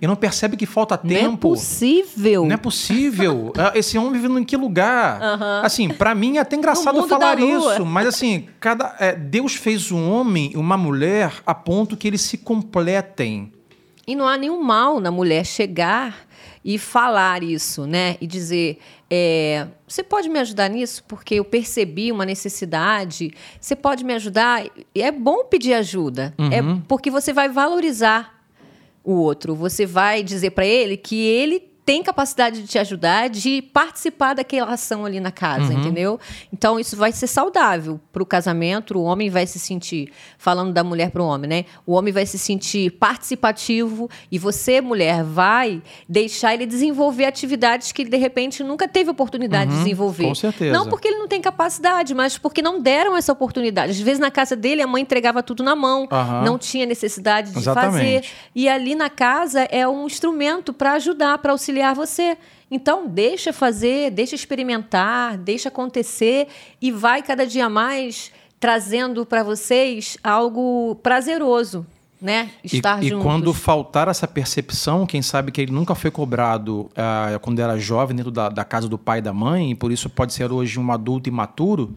E 0.00 0.06
não 0.06 0.16
percebe 0.16 0.56
que 0.56 0.64
falta 0.64 0.94
é 0.94 1.08
tempo? 1.08 1.57
Possível. 1.58 2.44
Não 2.46 2.54
é 2.54 2.56
possível. 2.56 3.52
Ah, 3.58 3.72
Esse 3.74 3.98
homem 3.98 4.12
vivendo 4.12 4.38
em 4.38 4.44
que 4.44 4.56
lugar? 4.56 5.20
Aham. 5.22 5.60
Assim, 5.64 5.88
pra 5.88 6.14
mim 6.14 6.36
é 6.36 6.40
até 6.40 6.56
engraçado 6.56 7.06
falar 7.08 7.38
isso, 7.40 7.84
mas 7.84 8.06
assim, 8.06 8.46
cada 8.60 8.94
é, 8.98 9.14
Deus 9.14 9.54
fez 9.54 9.90
um 9.92 10.10
homem 10.10 10.50
e 10.54 10.56
uma 10.56 10.76
mulher 10.76 11.32
a 11.46 11.54
ponto 11.54 11.96
que 11.96 12.06
eles 12.06 12.20
se 12.20 12.38
completem. 12.38 13.52
E 14.06 14.14
não 14.16 14.26
há 14.26 14.36
nenhum 14.38 14.62
mal 14.62 15.00
na 15.00 15.10
mulher 15.10 15.44
chegar 15.44 16.26
e 16.64 16.78
falar 16.78 17.42
isso, 17.42 17.86
né? 17.86 18.16
E 18.22 18.26
dizer: 18.26 18.78
é, 19.10 19.66
você 19.86 20.02
pode 20.02 20.28
me 20.30 20.38
ajudar 20.38 20.68
nisso? 20.70 21.04
Porque 21.06 21.34
eu 21.34 21.44
percebi 21.44 22.10
uma 22.10 22.24
necessidade. 22.24 23.32
Você 23.60 23.76
pode 23.76 24.04
me 24.04 24.14
ajudar? 24.14 24.64
E 24.94 25.02
é 25.02 25.12
bom 25.12 25.44
pedir 25.44 25.74
ajuda. 25.74 26.32
É 26.50 26.62
Uhum. 26.62 26.80
porque 26.88 27.10
você 27.10 27.32
vai 27.34 27.48
valorizar 27.50 28.37
o 29.04 29.14
outro. 29.14 29.54
Você 29.54 29.86
vai 29.86 30.22
dizer 30.22 30.50
para 30.50 30.66
ele 30.66 30.96
que 30.96 31.26
ele 31.26 31.67
tem 31.88 32.02
capacidade 32.02 32.60
de 32.60 32.68
te 32.68 32.78
ajudar, 32.78 33.30
de 33.30 33.62
participar 33.62 34.34
daquela 34.34 34.72
ação 34.74 35.06
ali 35.06 35.20
na 35.20 35.30
casa, 35.32 35.72
Uhum. 35.72 35.80
entendeu? 35.80 36.20
Então 36.52 36.78
isso 36.78 36.94
vai 36.98 37.12
ser 37.12 37.26
saudável 37.26 37.98
para 38.12 38.22
o 38.22 38.26
casamento. 38.26 38.98
O 38.98 39.04
homem 39.04 39.30
vai 39.30 39.46
se 39.46 39.58
sentir, 39.58 40.12
falando 40.36 40.70
da 40.70 40.84
mulher 40.84 41.10
para 41.10 41.22
o 41.22 41.26
homem, 41.26 41.48
né? 41.48 41.64
O 41.86 41.94
homem 41.94 42.12
vai 42.12 42.26
se 42.26 42.38
sentir 42.38 42.90
participativo 43.38 44.10
e 44.30 44.38
você, 44.38 44.82
mulher, 44.82 45.24
vai 45.24 45.80
deixar 46.06 46.52
ele 46.52 46.66
desenvolver 46.66 47.24
atividades 47.24 47.90
que 47.90 48.02
ele, 48.02 48.10
de 48.10 48.18
repente 48.18 48.62
nunca 48.62 48.86
teve 48.86 49.08
oportunidade 49.08 49.70
de 49.70 49.78
desenvolver. 49.78 50.24
Uhum. 50.24 50.28
com 50.28 50.34
certeza. 50.34 50.72
Não 50.76 50.90
porque 50.90 51.08
ele 51.08 51.16
não 51.16 51.26
tem 51.26 51.40
capacidade, 51.40 52.14
mas 52.14 52.36
porque 52.36 52.60
não 52.60 52.82
deram 52.82 53.16
essa 53.16 53.32
oportunidade. 53.32 53.92
Às 53.92 54.00
vezes 54.00 54.18
na 54.18 54.30
casa 54.30 54.54
dele 54.54 54.82
a 54.82 54.86
mãe 54.86 55.00
entregava 55.00 55.42
tudo 55.42 55.62
na 55.62 55.74
mão, 55.74 56.06
Aham. 56.12 56.42
não 56.44 56.58
tinha 56.58 56.84
necessidade 56.84 57.50
de 57.50 57.58
Exatamente. 57.58 57.92
fazer. 57.92 58.24
E 58.54 58.68
ali 58.68 58.94
na 58.94 59.08
casa 59.08 59.62
é 59.70 59.88
um 59.88 60.04
instrumento 60.04 60.74
para 60.74 60.92
ajudar, 60.92 61.38
para 61.38 61.52
auxiliar 61.52 61.77
você. 61.94 62.36
Então, 62.70 63.06
deixa 63.06 63.52
fazer, 63.52 64.10
deixa 64.10 64.34
experimentar, 64.34 65.38
deixa 65.38 65.68
acontecer 65.68 66.48
e 66.80 66.90
vai 66.92 67.22
cada 67.22 67.46
dia 67.46 67.68
mais 67.68 68.32
trazendo 68.60 69.24
para 69.24 69.42
vocês 69.42 70.18
algo 70.22 70.96
prazeroso, 70.96 71.86
né? 72.20 72.50
E, 72.64 72.76
Estar 72.76 73.02
e 73.02 73.08
juntos. 73.08 73.24
quando 73.24 73.54
faltar 73.54 74.08
essa 74.08 74.26
percepção, 74.26 75.06
quem 75.06 75.22
sabe 75.22 75.52
que 75.52 75.60
ele 75.60 75.72
nunca 75.72 75.94
foi 75.94 76.10
cobrado 76.10 76.90
ah, 76.96 77.38
quando 77.40 77.60
era 77.60 77.78
jovem 77.78 78.16
dentro 78.16 78.30
da, 78.32 78.48
da 78.48 78.64
casa 78.64 78.88
do 78.88 78.98
pai 78.98 79.18
e 79.18 79.22
da 79.22 79.32
mãe, 79.32 79.70
e 79.70 79.74
por 79.74 79.92
isso 79.92 80.08
pode 80.10 80.32
ser 80.32 80.50
hoje 80.50 80.78
um 80.80 80.90
adulto 80.90 81.28
imaturo, 81.28 81.94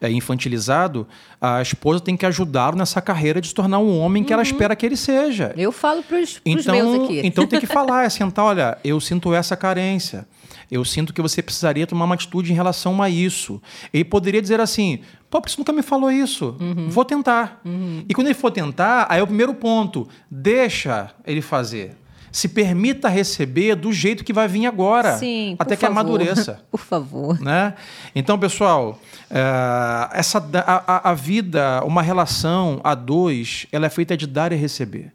eh, 0.00 0.10
infantilizado, 0.10 1.06
a 1.40 1.60
esposa 1.60 2.00
tem 2.00 2.16
que 2.16 2.24
ajudá-lo 2.24 2.76
nessa 2.76 3.00
carreira 3.02 3.40
de 3.40 3.48
se 3.48 3.54
tornar 3.54 3.78
um 3.78 3.98
homem 3.98 4.24
que 4.24 4.32
ela 4.32 4.42
espera 4.42 4.74
que 4.74 4.86
ele 4.86 4.96
seja. 4.96 5.52
Eu 5.56 5.72
falo 5.72 6.02
para 6.02 6.18
os 6.20 6.40
meus 6.44 6.66
Então, 6.66 7.04
aqui. 7.04 7.20
então 7.24 7.46
tem 7.46 7.60
que 7.60 7.66
falar, 7.68 8.04
é 8.04 8.08
sentar, 8.08 8.44
olha, 8.44 8.78
eu 8.82 8.98
sinto 9.00 9.34
essa 9.34 9.56
carência. 9.56 10.26
Eu 10.70 10.84
sinto 10.84 11.12
que 11.14 11.22
você 11.22 11.42
precisaria 11.42 11.86
tomar 11.86 12.04
uma 12.04 12.14
atitude 12.14 12.52
em 12.52 12.54
relação 12.54 13.00
a 13.02 13.08
isso. 13.08 13.60
Ele 13.92 14.04
poderia 14.04 14.42
dizer 14.42 14.60
assim, 14.60 15.00
pô, 15.30 15.40
por 15.40 15.46
que 15.46 15.52
você 15.52 15.58
nunca 15.58 15.72
me 15.72 15.82
falou 15.82 16.10
isso? 16.10 16.56
Uhum. 16.60 16.88
Vou 16.90 17.04
tentar. 17.04 17.60
E 18.08 18.12
quando 18.14 18.26
ele 18.26 18.34
for 18.34 18.50
tentar, 18.50 19.06
aí 19.08 19.20
é 19.20 19.22
o 19.22 19.26
primeiro 19.26 19.54
ponto. 19.54 20.06
Deixa 20.30 21.10
ele 21.26 21.40
fazer. 21.40 21.96
Se 22.30 22.46
permita 22.50 23.08
receber 23.08 23.74
do 23.74 23.90
jeito 23.90 24.22
que 24.22 24.34
vai 24.34 24.46
vir 24.46 24.66
agora. 24.66 25.16
Sim, 25.16 25.56
até 25.58 25.74
que 25.74 25.80
favor. 25.86 25.92
amadureça 26.00 26.60
Por 26.70 26.78
favor. 26.80 27.40
né? 27.40 27.72
Então, 28.14 28.38
pessoal, 28.38 29.00
é, 29.30 30.08
essa, 30.12 30.38
a- 30.66 31.10
a 31.10 31.14
vida, 31.14 31.82
uma 31.86 32.02
relação 32.02 32.80
a 32.84 32.94
dois, 32.94 33.66
ela 33.72 33.86
é 33.86 33.88
feita 33.88 34.14
de 34.14 34.26
dar 34.26 34.52
e 34.52 34.56
receber. 34.56 35.10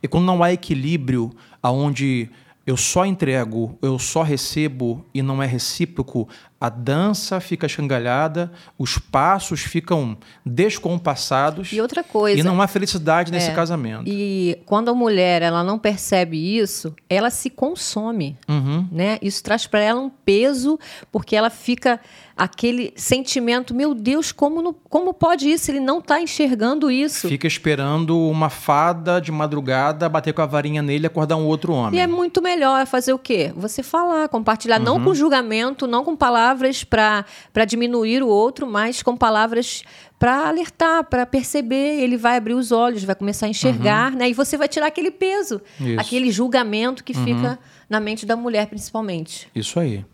E 0.00 0.06
quando 0.06 0.24
não 0.26 0.42
há 0.44 0.52
equilíbrio, 0.52 1.34
aonde 1.60 2.30
eu 2.66 2.76
só 2.76 3.04
entrego, 3.04 3.78
eu 3.82 3.98
só 3.98 4.22
recebo 4.22 5.04
e 5.12 5.22
não 5.22 5.42
é 5.42 5.46
recíproco, 5.46 6.28
a 6.64 6.68
dança 6.70 7.40
fica 7.40 7.66
escangalhada, 7.66 8.50
os 8.78 8.96
passos 8.96 9.60
ficam 9.60 10.16
descompassados 10.44 11.72
E 11.72 11.80
outra 11.80 12.02
coisa. 12.02 12.38
e 12.38 12.42
não 12.42 12.60
há 12.60 12.66
felicidade 12.66 13.30
nesse 13.30 13.50
É. 13.50 13.54
casamento. 13.54 14.04
E 14.06 14.58
quando 14.66 14.88
a 14.90 14.94
mulher 14.94 15.42
ela 15.42 15.62
não 15.62 15.78
percebe 15.78 16.36
isso, 16.58 16.94
ela 17.08 17.30
se 17.30 17.50
consome, 17.50 18.36
Uhum. 18.48 18.86
né? 18.90 19.18
Isso 19.20 19.42
traz 19.42 19.66
para 19.66 19.80
ela 19.80 20.00
um 20.00 20.10
peso, 20.10 20.78
porque 21.12 21.36
ela 21.36 21.50
fica 21.50 22.00
aquele 22.36 22.92
sentimento, 22.96 23.72
meu 23.72 23.94
Deus, 23.94 24.32
como, 24.32 24.60
não- 24.60 24.74
como 24.90 25.14
pode 25.14 25.48
isso? 25.48 25.70
Ele 25.70 25.78
não 25.78 26.00
está 26.00 26.20
enxergando 26.20 26.90
isso. 26.90 27.28
Fica 27.28 27.46
esperando 27.46 28.18
uma 28.18 28.50
fada 28.50 29.20
de 29.20 29.30
madrugada 29.30 30.08
bater 30.08 30.32
com 30.32 30.42
a 30.42 30.46
varinha 30.46 30.82
nele 30.82 31.04
e 31.04 31.06
acordar 31.06 31.36
um 31.36 31.46
outro 31.46 31.72
homem. 31.72 32.00
E 32.00 32.02
é 32.02 32.08
muito 32.08 32.42
melhor 32.42 32.86
fazer 32.86 33.12
o 33.12 33.18
quê? 33.18 33.52
Você 33.54 33.84
falar, 33.84 34.28
compartilhar, 34.28 34.80
não 34.80 34.96
Uhum. 34.96 35.04
com 35.04 35.14
julgamento, 35.14 35.86
não 35.86 36.02
com 36.04 36.16
palavras 36.16 36.53
para 36.84 37.64
diminuir 37.66 38.22
o 38.22 38.28
outro, 38.28 38.66
mas 38.66 39.02
com 39.02 39.16
palavras 39.16 39.82
para 40.18 40.48
alertar, 40.48 41.04
para 41.04 41.26
perceber. 41.26 42.00
Ele 42.00 42.16
vai 42.16 42.36
abrir 42.36 42.54
os 42.54 42.72
olhos, 42.72 43.04
vai 43.04 43.14
começar 43.14 43.46
a 43.46 43.48
enxergar, 43.48 44.12
né? 44.12 44.28
E 44.28 44.32
você 44.32 44.56
vai 44.56 44.68
tirar 44.68 44.86
aquele 44.86 45.10
peso, 45.10 45.54
Uhum. 45.54 45.86
Isso. 45.86 45.94
Uhum. 45.94 46.00
aquele 46.00 46.30
julgamento 46.30 47.04
que 47.04 47.12
fica 47.14 47.58
na 47.88 48.00
mente 48.00 48.24
da 48.24 48.36
mulher, 48.36 48.66
principalmente. 48.66 49.48
Isso 49.54 49.78
aí. 49.78 50.04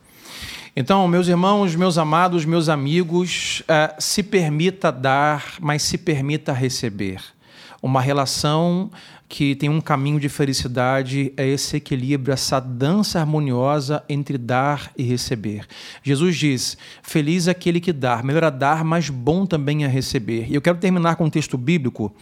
Então, 0.74 1.06
meus 1.08 1.26
irmãos, 1.28 1.74
meus 1.74 1.98
amados, 1.98 2.44
meus 2.44 2.68
amigos, 2.68 3.62
eh, 3.68 3.94
se 3.98 4.22
permita 4.22 4.90
dar, 4.92 5.54
mas 5.60 5.82
se 5.82 5.98
permita 5.98 6.52
receber. 6.52 7.20
Uma 7.82 8.00
relação 8.00 8.90
que 9.30 9.54
tem 9.54 9.68
um 9.68 9.80
caminho 9.80 10.18
de 10.18 10.28
felicidade 10.28 11.32
é 11.36 11.46
esse 11.46 11.76
equilíbrio, 11.76 12.32
essa 12.32 12.58
dança 12.58 13.20
harmoniosa 13.20 14.02
entre 14.08 14.36
dar 14.36 14.90
e 14.98 15.04
receber. 15.04 15.66
Jesus 16.02 16.36
diz: 16.36 16.76
Feliz 17.00 17.46
é 17.46 17.52
aquele 17.52 17.80
que 17.80 17.92
dá, 17.92 18.24
melhor 18.24 18.42
a 18.42 18.50
dar, 18.50 18.84
mas 18.84 19.08
bom 19.08 19.46
também 19.46 19.84
a 19.84 19.88
receber. 19.88 20.50
E 20.50 20.54
eu 20.56 20.60
quero 20.60 20.78
terminar 20.78 21.14
com 21.14 21.26
um 21.26 21.30
texto 21.30 21.56
bíblico 21.56 22.12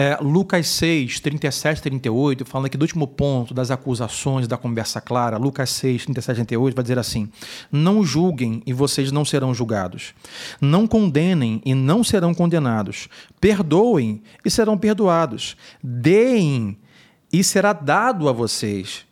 é, 0.00 0.16
Lucas 0.18 0.66
6, 0.68 1.20
37, 1.20 1.82
38, 1.82 2.46
falando 2.46 2.64
aqui 2.64 2.78
do 2.78 2.82
último 2.84 3.06
ponto 3.06 3.52
das 3.52 3.70
acusações 3.70 4.48
da 4.48 4.56
conversa 4.56 4.98
clara. 4.98 5.36
Lucas 5.36 5.68
6, 5.68 6.04
37, 6.04 6.36
38 6.36 6.74
vai 6.74 6.82
dizer 6.82 6.98
assim: 6.98 7.28
Não 7.70 8.02
julguem 8.02 8.62
e 8.64 8.72
vocês 8.72 9.12
não 9.12 9.26
serão 9.26 9.52
julgados. 9.52 10.14
Não 10.58 10.86
condenem 10.86 11.60
e 11.66 11.74
não 11.74 12.02
serão 12.02 12.32
condenados. 12.32 13.10
Perdoem 13.38 14.22
e 14.42 14.50
serão 14.50 14.78
perdoados. 14.78 15.54
Deem 15.84 16.78
e 17.30 17.44
será 17.44 17.74
dado 17.74 18.26
a 18.26 18.32
vocês. 18.32 19.04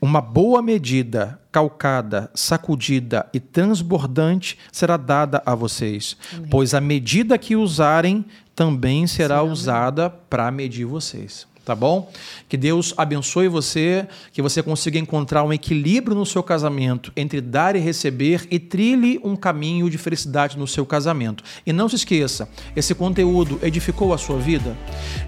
Uma 0.00 0.20
boa 0.20 0.62
medida, 0.62 1.40
calcada, 1.50 2.30
sacudida 2.34 3.26
e 3.32 3.40
transbordante 3.40 4.58
será 4.70 4.96
dada 4.96 5.42
a 5.44 5.54
vocês, 5.54 6.16
pois 6.50 6.74
a 6.74 6.80
medida 6.80 7.38
que 7.38 7.56
usarem 7.56 8.24
também 8.54 9.06
será 9.06 9.42
usada 9.42 10.10
para 10.10 10.50
medir 10.50 10.84
vocês. 10.84 11.48
Tá 11.64 11.74
bom? 11.74 12.10
Que 12.48 12.56
Deus 12.56 12.94
abençoe 12.96 13.46
você, 13.46 14.08
que 14.32 14.40
você 14.40 14.62
consiga 14.62 14.98
encontrar 14.98 15.44
um 15.44 15.52
equilíbrio 15.52 16.16
no 16.16 16.24
seu 16.24 16.42
casamento 16.42 17.12
entre 17.14 17.40
dar 17.40 17.76
e 17.76 17.78
receber 17.78 18.46
e 18.50 18.58
trilhe 18.58 19.20
um 19.22 19.36
caminho 19.36 19.88
de 19.90 19.98
felicidade 19.98 20.58
no 20.58 20.66
seu 20.66 20.86
casamento. 20.86 21.44
E 21.66 21.72
não 21.72 21.88
se 21.88 21.96
esqueça, 21.96 22.48
esse 22.74 22.94
conteúdo 22.94 23.60
edificou 23.62 24.14
a 24.14 24.18
sua 24.18 24.38
vida? 24.38 24.76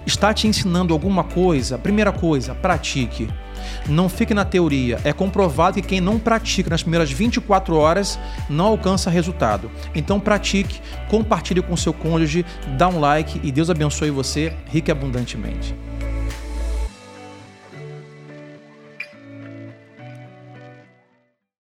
Está 0.05 0.33
te 0.33 0.47
ensinando 0.47 0.93
alguma 0.93 1.23
coisa? 1.23 1.77
Primeira 1.77 2.11
coisa, 2.11 2.55
pratique. 2.55 3.29
Não 3.87 4.07
fique 4.07 4.33
na 4.33 4.45
teoria. 4.45 4.99
É 5.03 5.11
comprovado 5.11 5.75
que 5.75 5.87
quem 5.87 6.01
não 6.01 6.17
pratica 6.19 6.69
nas 6.69 6.83
primeiras 6.83 7.11
24 7.11 7.75
horas 7.75 8.19
não 8.49 8.67
alcança 8.67 9.09
resultado. 9.09 9.69
Então 9.93 10.19
pratique, 10.19 10.81
compartilhe 11.09 11.61
com 11.61 11.75
seu 11.75 11.93
cônjuge, 11.93 12.45
dá 12.77 12.87
um 12.87 12.99
like 12.99 13.39
e 13.43 13.51
Deus 13.51 13.69
abençoe 13.69 14.09
você 14.09 14.53
rica 14.71 14.91
e 14.91 14.93
abundantemente. 14.93 15.75